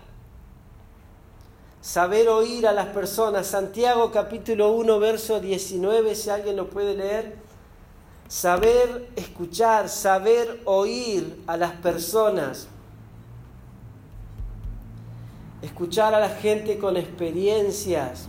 [1.81, 3.47] saber oír a las personas.
[3.47, 7.37] Santiago capítulo 1, verso 19, si alguien lo puede leer.
[8.29, 12.69] Saber escuchar, saber oír a las personas.
[15.63, 18.29] Escuchar a la gente con experiencias.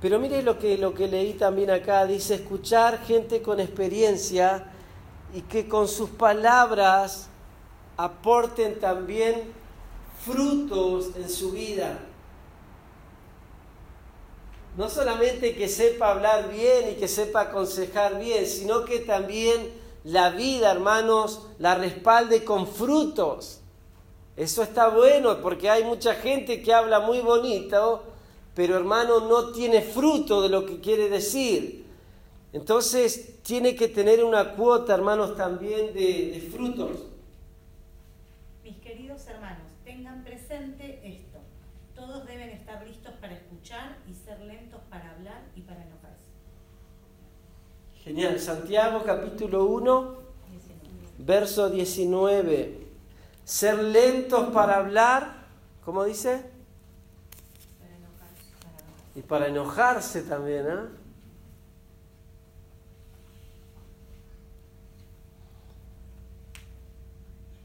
[0.00, 2.06] Pero mire lo que, lo que leí también acá.
[2.06, 4.66] Dice escuchar gente con experiencia
[5.34, 7.28] y que con sus palabras
[7.96, 9.63] aporten también
[10.24, 11.98] frutos en su vida.
[14.76, 19.70] No solamente que sepa hablar bien y que sepa aconsejar bien, sino que también
[20.02, 23.60] la vida, hermanos, la respalde con frutos.
[24.36, 28.02] Eso está bueno porque hay mucha gente que habla muy bonito,
[28.54, 31.84] pero hermano no tiene fruto de lo que quiere decir.
[32.52, 36.90] Entonces tiene que tener una cuota, hermanos, también de, de frutos.
[38.64, 39.63] Mis queridos hermanos,
[40.14, 41.38] tengan presente esto.
[41.94, 46.24] Todos deben estar listos para escuchar y ser lentos para hablar y para enojarse.
[48.02, 48.38] Genial.
[48.38, 50.14] Santiago capítulo 1,
[51.18, 52.84] verso 19.
[53.44, 55.44] Ser lentos para hablar,
[55.84, 56.42] ¿cómo dice?
[57.78, 59.18] Para enojarse.
[59.18, 61.03] Y para enojarse también, ¿eh?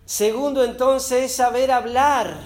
[0.10, 2.40] Segundo entonces es saber hablar.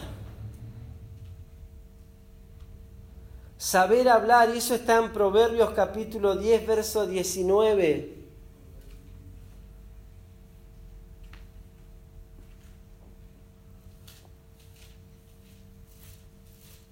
[3.57, 8.18] Saber hablar, y eso está en Proverbios capítulo 10, verso 19.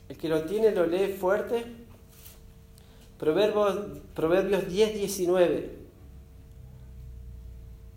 [0.07, 1.65] El que lo tiene lo lee fuerte.
[3.19, 5.80] Proverbios, Proverbios 10, 19.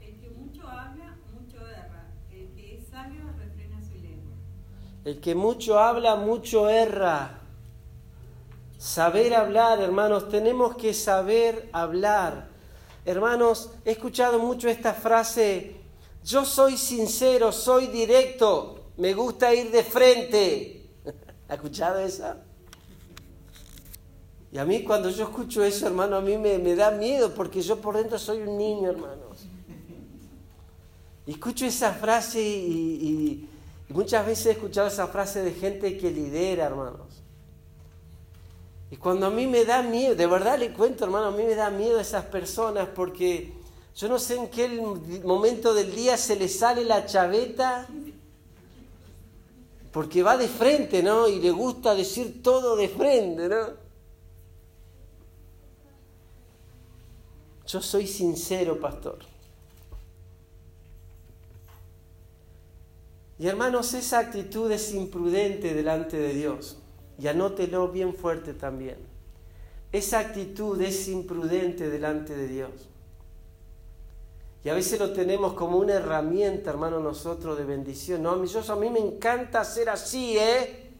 [0.00, 2.10] El que mucho habla, mucho erra.
[2.30, 4.36] El que es sabio refrena su lengua.
[5.04, 7.40] El que mucho habla, mucho erra.
[8.78, 12.48] Saber hablar, hermanos, tenemos que saber hablar.
[13.04, 15.76] Hermanos, he escuchado mucho esta frase,
[16.24, 20.86] yo soy sincero, soy directo, me gusta ir de frente.
[21.48, 22.38] ¿Ha escuchado esa?
[24.50, 27.60] Y a mí cuando yo escucho eso, hermano, a mí me, me da miedo porque
[27.60, 29.46] yo por dentro soy un niño, hermanos.
[31.26, 33.48] Y escucho esa frase y, y-
[33.88, 37.22] y muchas veces he escuchado esa frase de gente que lidera, hermanos.
[38.90, 41.54] Y cuando a mí me da miedo, de verdad le cuento, hermano, a mí me
[41.54, 43.52] da miedo esas personas porque
[43.96, 44.68] yo no sé en qué
[45.24, 47.86] momento del día se le sale la chaveta,
[49.92, 51.28] porque va de frente, ¿no?
[51.28, 53.84] Y le gusta decir todo de frente, ¿no?
[57.66, 59.33] Yo soy sincero, pastor.
[63.38, 66.78] Y hermanos, esa actitud es imprudente delante de Dios.
[67.18, 68.96] Y anótelo bien fuerte también.
[69.92, 72.70] Esa actitud es imprudente delante de Dios.
[74.64, 78.22] Y a veces lo tenemos como una herramienta, hermano, nosotros de bendición.
[78.22, 80.90] No, yo- a mí me encanta ser así, ¿eh?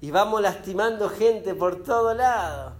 [0.00, 2.73] Y vamos lastimando gente por todo lado.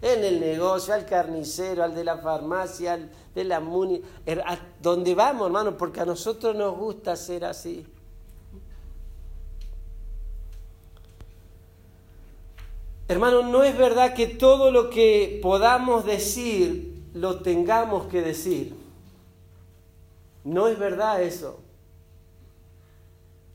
[0.00, 4.00] En el negocio, al carnicero, al de la farmacia, al de la muni.
[4.26, 7.84] er- A donde vamos, hermano, porque a nosotros nos gusta ser así.
[13.08, 18.74] Hermano, no es verdad que todo lo que podamos decir lo tengamos que decir.
[20.44, 21.58] No es verdad eso.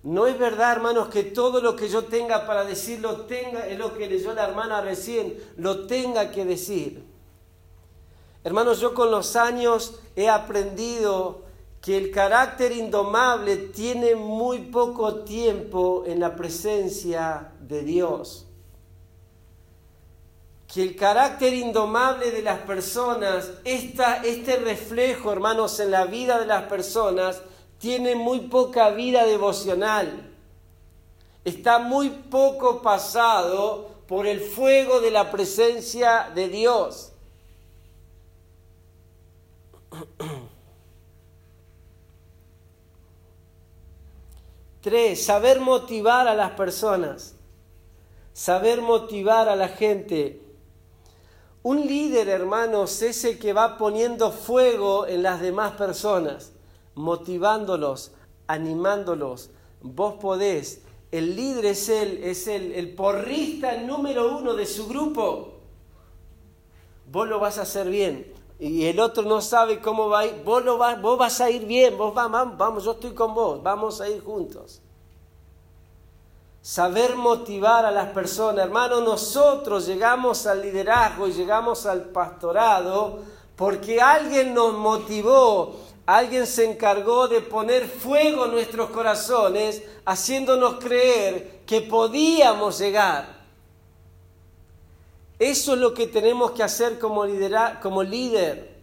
[0.04, 3.80] No es verdad, hermanos, que todo lo que yo tenga para decir lo tenga, es
[3.80, 7.04] lo que leyó la hermana recién, lo tenga que decir.
[8.44, 11.44] Hermanos, yo con los años he aprendido
[11.82, 18.48] que el carácter indomable tiene muy poco tiempo en la presencia de Dios
[20.74, 26.48] que el carácter indomable de las personas, esta, este reflejo, hermanos, en la vida de
[26.48, 27.44] las personas,
[27.84, 30.34] tiene muy poca vida devocional.
[31.44, 37.12] Está muy poco pasado por el fuego de la presencia de Dios.
[44.80, 47.36] Tres, saber motivar a las personas.
[48.32, 50.42] Saber motivar a la gente.
[51.64, 56.53] Un líder, hermanos, es el que va poniendo fuego en las demás personas,
[56.96, 58.12] motivándolos,
[58.48, 59.50] animándolos.
[59.82, 60.82] Vos podés.
[61.12, 65.54] El líder es él, es el, el porrista número uno de su grupo.
[67.12, 68.34] Vos lo vas a hacer bien.
[68.60, 70.42] Y el otro no sabe cómo va a ir.
[70.44, 71.98] Vos, lo vas, vos vas a ir bien.
[71.98, 73.62] Vos va- vamos, vamos, yo estoy con vos.
[73.62, 74.82] Vamos a ir juntos.
[76.62, 78.66] Saber motivar a las personas.
[78.66, 83.20] Hermano, nosotros llegamos al liderazgo y llegamos al pastorado
[83.58, 85.76] porque alguien nos motivó,
[86.06, 93.44] alguien se encargó de poner fuego en nuestros corazones, haciéndonos creer que podíamos llegar.
[95.40, 97.26] Eso es lo que tenemos que hacer como,
[97.82, 98.74] como líder.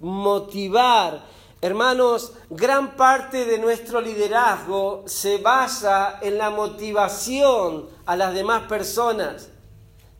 [0.00, 1.24] Motivar.
[1.60, 9.50] Hermanos, gran parte de nuestro liderazgo se basa en la motivación a las demás personas.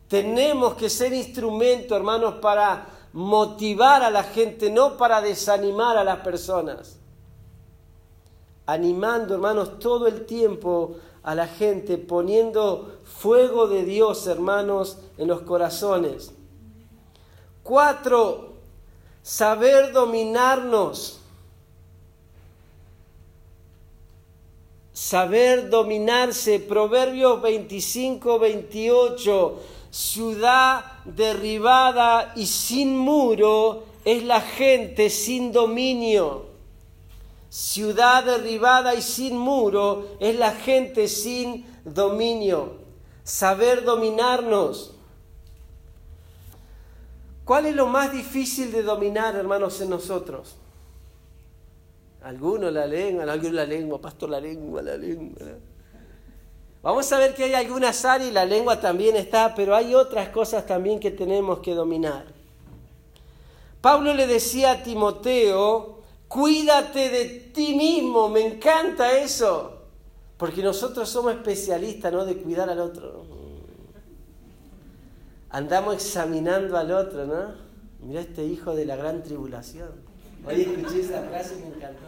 [0.09, 6.21] Tenemos que ser instrumento, hermanos, para motivar a la gente, no para desanimar a las
[6.21, 6.99] personas.
[8.65, 15.41] Animando, hermanos, todo el tiempo a la gente, poniendo fuego de Dios, hermanos, en los
[15.41, 16.31] corazones.
[17.65, 18.53] Cuatro,
[19.21, 21.19] saber dominarnos.
[24.93, 26.61] Saber dominarse.
[26.61, 29.59] Proverbios 25, 28.
[29.91, 36.47] Ciudad derribada y sin muro es la gente sin dominio.
[37.49, 42.79] Ciudad derribada y sin muro es la gente sin dominio.
[43.25, 44.95] Saber dominarnos.
[47.45, 50.57] ¿Cuál es lo más difícil de dominar, hermanos, en nosotros?
[52.23, 55.39] Algunos la lengua, algunos la lengua, pastor la lengua, la lengua.
[56.89, 60.31] Vamos a ver que hay algunas áreas y la lengua también está, pero hay otras
[60.31, 62.25] cosas también que tenemos que dominar.
[63.83, 69.83] Pablo le decía a Timoteo, cuídate de ti mismo, me encanta eso,
[70.39, 72.25] porque nosotros somos especialistas, ¿no?
[72.25, 73.23] De cuidar al otro.
[75.51, 77.53] Andamos examinando al otro, ¿no?
[78.01, 79.91] Mira este hijo de la gran tribulación.
[80.43, 82.07] Hoy escuché esa frase y me encantó.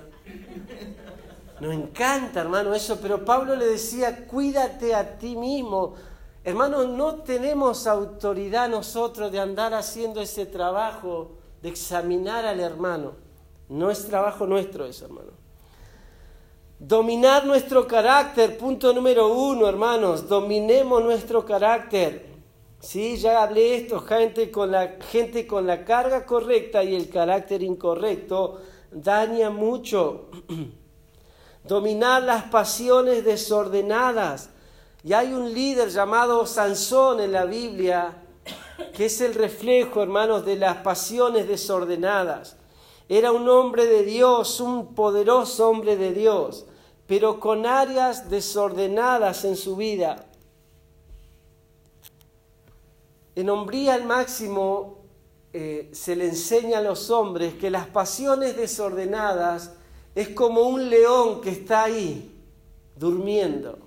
[1.61, 5.95] Nos encanta, hermano, eso, pero Pablo le decía, cuídate a ti mismo.
[6.43, 13.13] Hermano, no tenemos autoridad nosotros de andar haciendo ese trabajo de examinar al hermano.
[13.69, 15.33] No es trabajo nuestro eso, hermano.
[16.79, 20.27] Dominar nuestro carácter, punto número uno, hermanos.
[20.27, 22.27] Dominemos nuestro carácter.
[22.81, 27.63] Sí, ya hablé esto, gente con la gente con la carga correcta y el carácter
[27.63, 30.31] incorrecto daña mucho.
[31.65, 34.51] Dominar las pasiones desordenadas.
[35.03, 38.17] Y hay un líder llamado Sansón en la Biblia
[38.95, 42.57] que es el reflejo, hermanos, de las pasiones desordenadas.
[43.09, 46.67] Era un hombre de Dios, un poderoso hombre de Dios,
[47.07, 50.27] pero con áreas desordenadas en su vida.
[53.35, 54.99] En hombría al máximo
[55.53, 59.73] eh, se le enseña a los hombres que las pasiones desordenadas
[60.15, 62.35] es como un león que está ahí
[62.97, 63.79] durmiendo.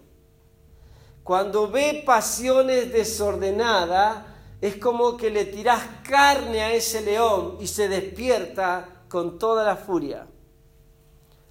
[1.24, 4.26] Cuando ve pasiones desordenadas,
[4.62, 9.76] es como que le tirás carne a ese león y se despierta con toda la
[9.76, 10.28] furia.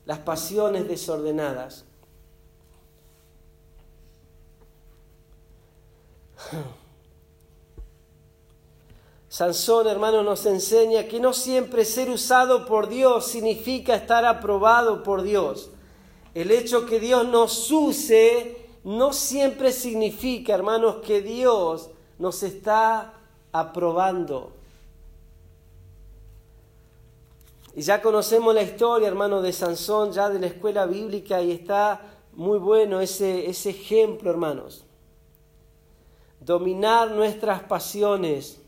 [0.04, 1.84] Las pasiones desordenadas.
[9.32, 15.22] Sansón, hermano, nos enseña que no siempre ser usado por Dios significa estar aprobado por
[15.22, 15.70] Dios.
[16.34, 23.14] El hecho que Dios nos use no siempre significa, hermanos, que Dios nos está
[23.52, 24.52] aprobando.
[27.74, 32.02] Y ya conocemos la historia, hermano, de Sansón, ya de la escuela bíblica, y está
[32.34, 34.84] muy bueno ese, ese ejemplo, hermanos.
[36.38, 38.58] Dominar nuestras pasiones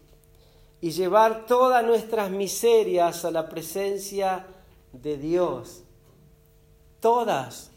[0.84, 4.44] y llevar todas nuestras miserias a la presencia
[4.92, 5.82] de Dios.
[7.00, 7.70] Todas,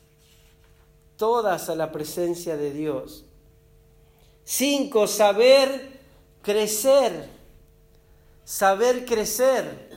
[1.16, 3.24] todas a la presencia de Dios.
[4.44, 6.02] Cinco, saber
[6.42, 7.30] crecer,
[8.44, 9.90] saber crecer.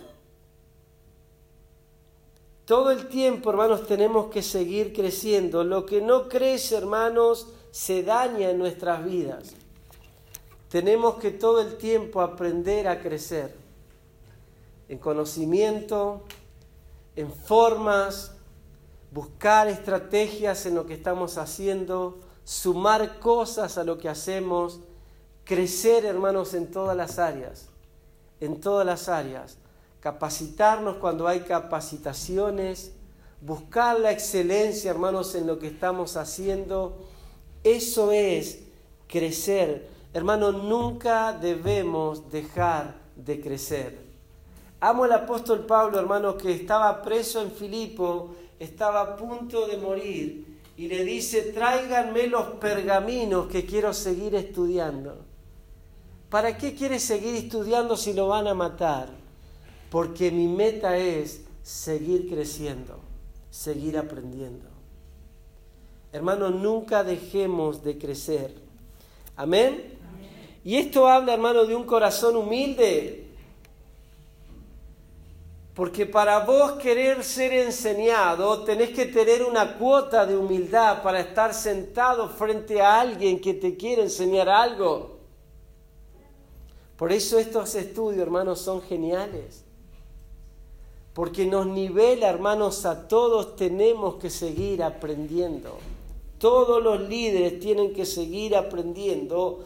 [2.64, 5.64] Todo el tiempo, hermanos, tenemos que seguir creciendo.
[5.64, 9.56] Lo que no crece, hermanos, se daña en nuestras vidas.
[10.70, 13.52] Tenemos que todo el tiempo aprender a crecer
[14.88, 16.22] en conocimiento,
[17.16, 18.36] en formas,
[19.10, 24.78] buscar estrategias en lo que estamos haciendo, sumar cosas a lo que hacemos,
[25.44, 27.66] crecer, hermanos, en todas las áreas,
[28.38, 29.58] en todas las áreas,
[29.98, 32.92] capacitarnos cuando hay capacitaciones,
[33.40, 36.96] buscar la excelencia, hermanos, en lo que estamos haciendo.
[37.64, 38.60] Eso es
[39.08, 44.10] crecer Hermanos, nunca debemos dejar de crecer.
[44.80, 50.60] Amo al apóstol Pablo, hermano, que estaba preso en Filipo, estaba a punto de morir,
[50.76, 55.18] y le dice, tráiganme los pergaminos que quiero seguir estudiando.
[56.28, 59.10] ¿Para qué quiere seguir estudiando si lo van a matar?
[59.90, 62.98] Porque mi meta es seguir creciendo,
[63.50, 64.66] seguir aprendiendo.
[66.12, 68.54] Hermanos, nunca dejemos de crecer.
[69.36, 69.99] Amén.
[70.64, 73.26] Y esto habla, hermano, de un corazón humilde.
[75.74, 81.54] Porque para vos querer ser enseñado, tenés que tener una cuota de humildad para estar
[81.54, 85.20] sentado frente a alguien que te quiere enseñar algo.
[86.96, 89.64] Por eso estos estudios, hermanos, son geniales.
[91.14, 95.78] Porque nos nivela, hermanos, a todos tenemos que seguir aprendiendo.
[96.38, 99.64] Todos los líderes tienen que seguir aprendiendo.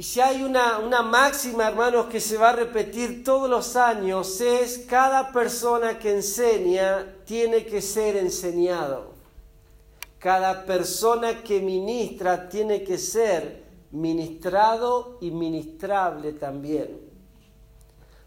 [0.00, 4.40] Y si hay una, una máxima, hermanos, que se va a repetir todos los años,
[4.40, 9.10] es cada persona que enseña tiene que ser enseñado.
[10.18, 16.98] Cada persona que ministra tiene que ser ministrado y ministrable también.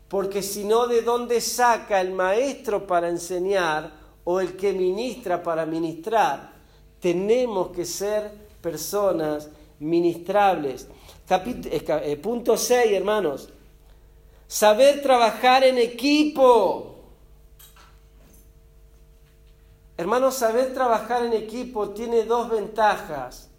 [0.08, 3.94] Porque si no, ¿de dónde saca el maestro para enseñar
[4.24, 6.54] o el que ministra para ministrar?
[7.00, 9.50] Tenemos que ser personas
[9.80, 10.88] ministrables.
[11.30, 13.50] Eh, punto 6, hermanos.
[14.48, 16.96] Saber trabajar en equipo.
[19.96, 23.50] Hermanos, saber trabajar en equipo tiene dos ventajas.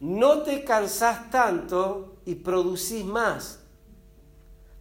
[0.00, 3.58] No te cansás tanto y producís más.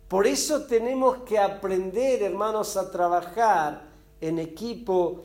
[0.08, 3.84] Por eso tenemos que aprender, hermanos, a trabajar
[4.20, 5.22] en equipo.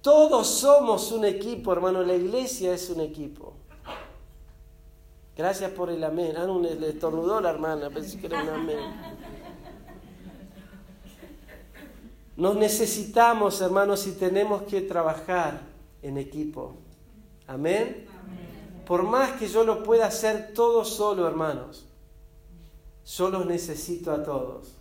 [0.00, 2.02] Todos somos un equipo, hermano.
[2.02, 3.59] La iglesia es un equipo.
[5.40, 6.34] Gracias por el amén.
[6.36, 8.78] Ah, no, le estornudó la hermana, pensé que era un amén.
[12.36, 15.62] Nos necesitamos, hermanos, y tenemos que trabajar
[16.02, 16.74] en equipo.
[17.46, 18.06] Amén.
[18.86, 21.86] Por más que yo lo pueda hacer todo solo, hermanos,
[23.06, 24.74] yo los necesito a todos.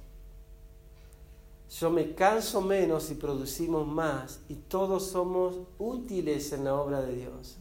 [1.80, 7.16] Yo me canso menos y producimos más y todos somos útiles en la obra de
[7.16, 7.56] Dios.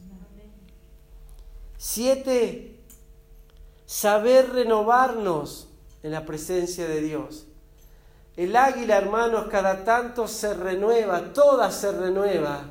[1.77, 2.78] Siete,
[3.89, 5.67] saber renovarnos
[6.03, 7.47] en la presencia de Dios.
[8.37, 12.65] El águila, hermanos, cada tanto se renueva, toda se renueva.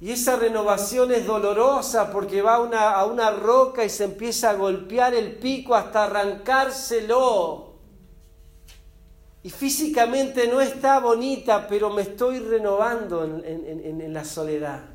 [0.00, 4.50] Y esa renovación es dolorosa porque va a una, a una roca y se empieza
[4.50, 7.72] a golpear el pico hasta arrancárselo.
[9.42, 14.91] Y físicamente no está bonita, pero me estoy renovando en, en la soledad.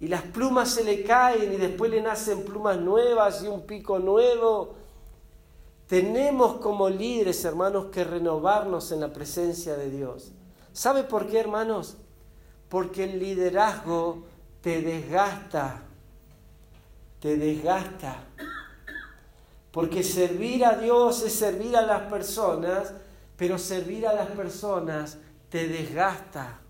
[0.00, 3.98] Y las plumas se le caen y después le nacen plumas nuevas y un pico
[3.98, 4.76] nuevo
[5.88, 10.32] tenemos como líderes, hermanos, que renovarnos en la presencia de Dios.
[10.74, 11.96] ¿Sabe por qué, hermanos?
[12.68, 14.22] Porque el liderazgo
[14.60, 15.82] te desgasta,
[17.20, 18.22] te desgasta.
[19.72, 22.92] Porque servir a Dios es servir a las personas,
[23.38, 25.16] pero servir a las personas
[25.48, 26.60] te desgasta.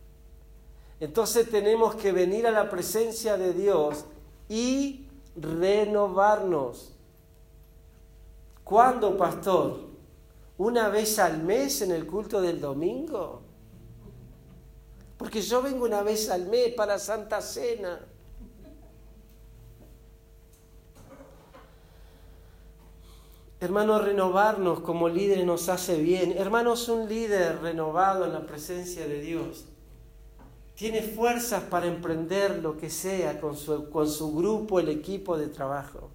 [1.01, 4.05] Entonces tenemos que venir a la presencia de Dios
[4.49, 6.93] y renovarnos.
[8.65, 9.87] ¿Cuándo, pastor?
[10.59, 13.43] ¿Una vez al mes en el culto del domingo?
[15.17, 18.01] Porque yo vengo una vez al mes para Santa Cena.
[23.61, 26.33] Hermanos, renovarnos como líderes nos hace bien.
[26.37, 29.68] Hermanos, un líder renovado en la presencia de Dios
[30.79, 35.49] tiene fuerzas para emprender lo que sea con su, con su grupo, el equipo de
[35.49, 36.09] trabajo.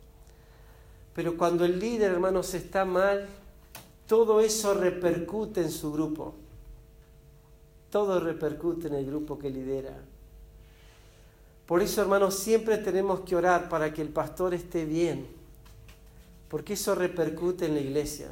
[1.13, 3.27] Pero cuando el líder, hermanos, está mal,
[4.07, 6.33] todo eso repercute en su grupo.
[7.89, 9.97] Todo repercute en el grupo que lidera.
[11.65, 15.27] Por eso, hermanos, siempre tenemos que orar para que el pastor esté bien,
[16.47, 18.29] porque eso repercute en la iglesia.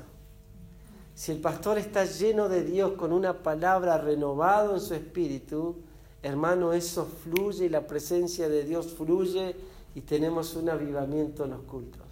[1.13, 5.75] Si el pastor está lleno de Dios con una palabra renovado en su espíritu,
[6.23, 9.55] hermano, eso fluye y la presencia de Dios fluye
[9.95, 12.05] y tenemos un avivamiento en los cultos.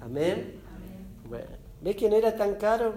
[0.00, 0.60] Amén.
[1.28, 1.46] Bueno,
[1.82, 2.94] ¿ve quién era tan caro?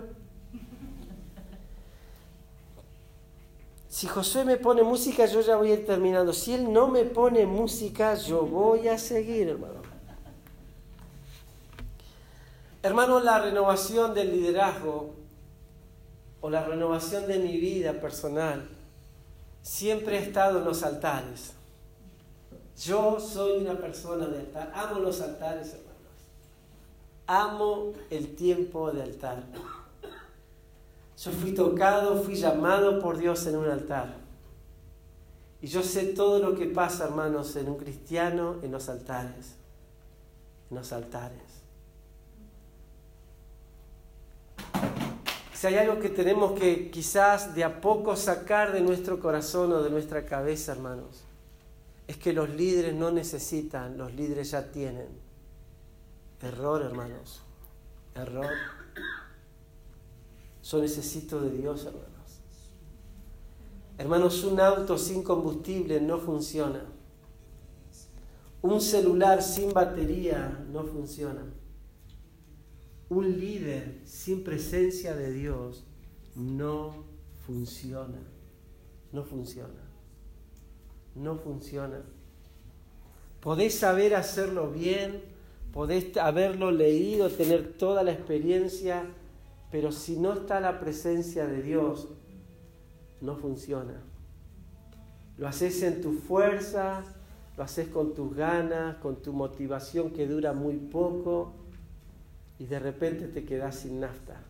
[3.90, 6.32] Si Josué me pone música, yo ya voy a ir terminando.
[6.32, 9.82] Si él no me pone música, yo voy a seguir, hermano.
[12.84, 15.16] Hermano, la renovación del liderazgo
[16.40, 18.70] o la renovación de mi vida personal
[19.62, 21.54] siempre ha estado en los altares.
[22.84, 25.90] Yo soy una persona de altar, amo los altares, hermano.
[27.28, 29.44] Amo el tiempo de altar.
[31.18, 34.16] Yo fui tocado, fui llamado por Dios en un altar.
[35.62, 39.56] Y yo sé todo lo que pasa, hermanos, en un cristiano en los altares.
[40.70, 41.49] En los altares.
[45.60, 49.84] Si hay algo que tenemos que quizás de a poco sacar de nuestro corazón o
[49.84, 51.26] de nuestra cabeza, hermanos,
[52.08, 55.10] es que los líderes no necesitan, los líderes ya tienen.
[56.42, 57.42] Error, hermanos.
[58.16, 58.48] Error.
[60.64, 62.40] Yo necesito de Dios, hermanos.
[63.98, 66.86] Hermanos, un auto sin combustible no funciona.
[68.62, 71.44] Un celular sin batería no funciona.
[73.10, 75.84] Un líder sin presencia de Dios
[76.36, 77.06] no
[77.46, 78.20] funciona.
[79.12, 79.82] No funciona.
[81.16, 82.04] No funciona.
[83.42, 85.24] Podés saber hacerlo bien,
[85.74, 89.06] podés haberlo leído, tener toda la experiencia,
[89.72, 92.10] pero si no está la presencia de Dios,
[93.22, 94.04] no funciona.
[95.38, 97.04] Lo haces en tu fuerza,
[97.58, 101.59] lo haces con tus ganas, con tu motivación que dura muy poco
[102.60, 104.42] y de repente te quedas sin nafta.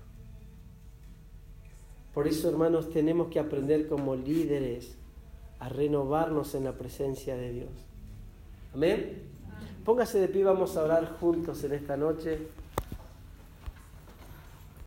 [2.13, 4.95] Por eso, hermanos, tenemos que aprender como líderes
[5.59, 7.69] a renovarnos en la presencia de Dios.
[8.73, 9.21] Amén.
[9.85, 12.39] Póngase de pie, vamos a orar juntos en esta noche.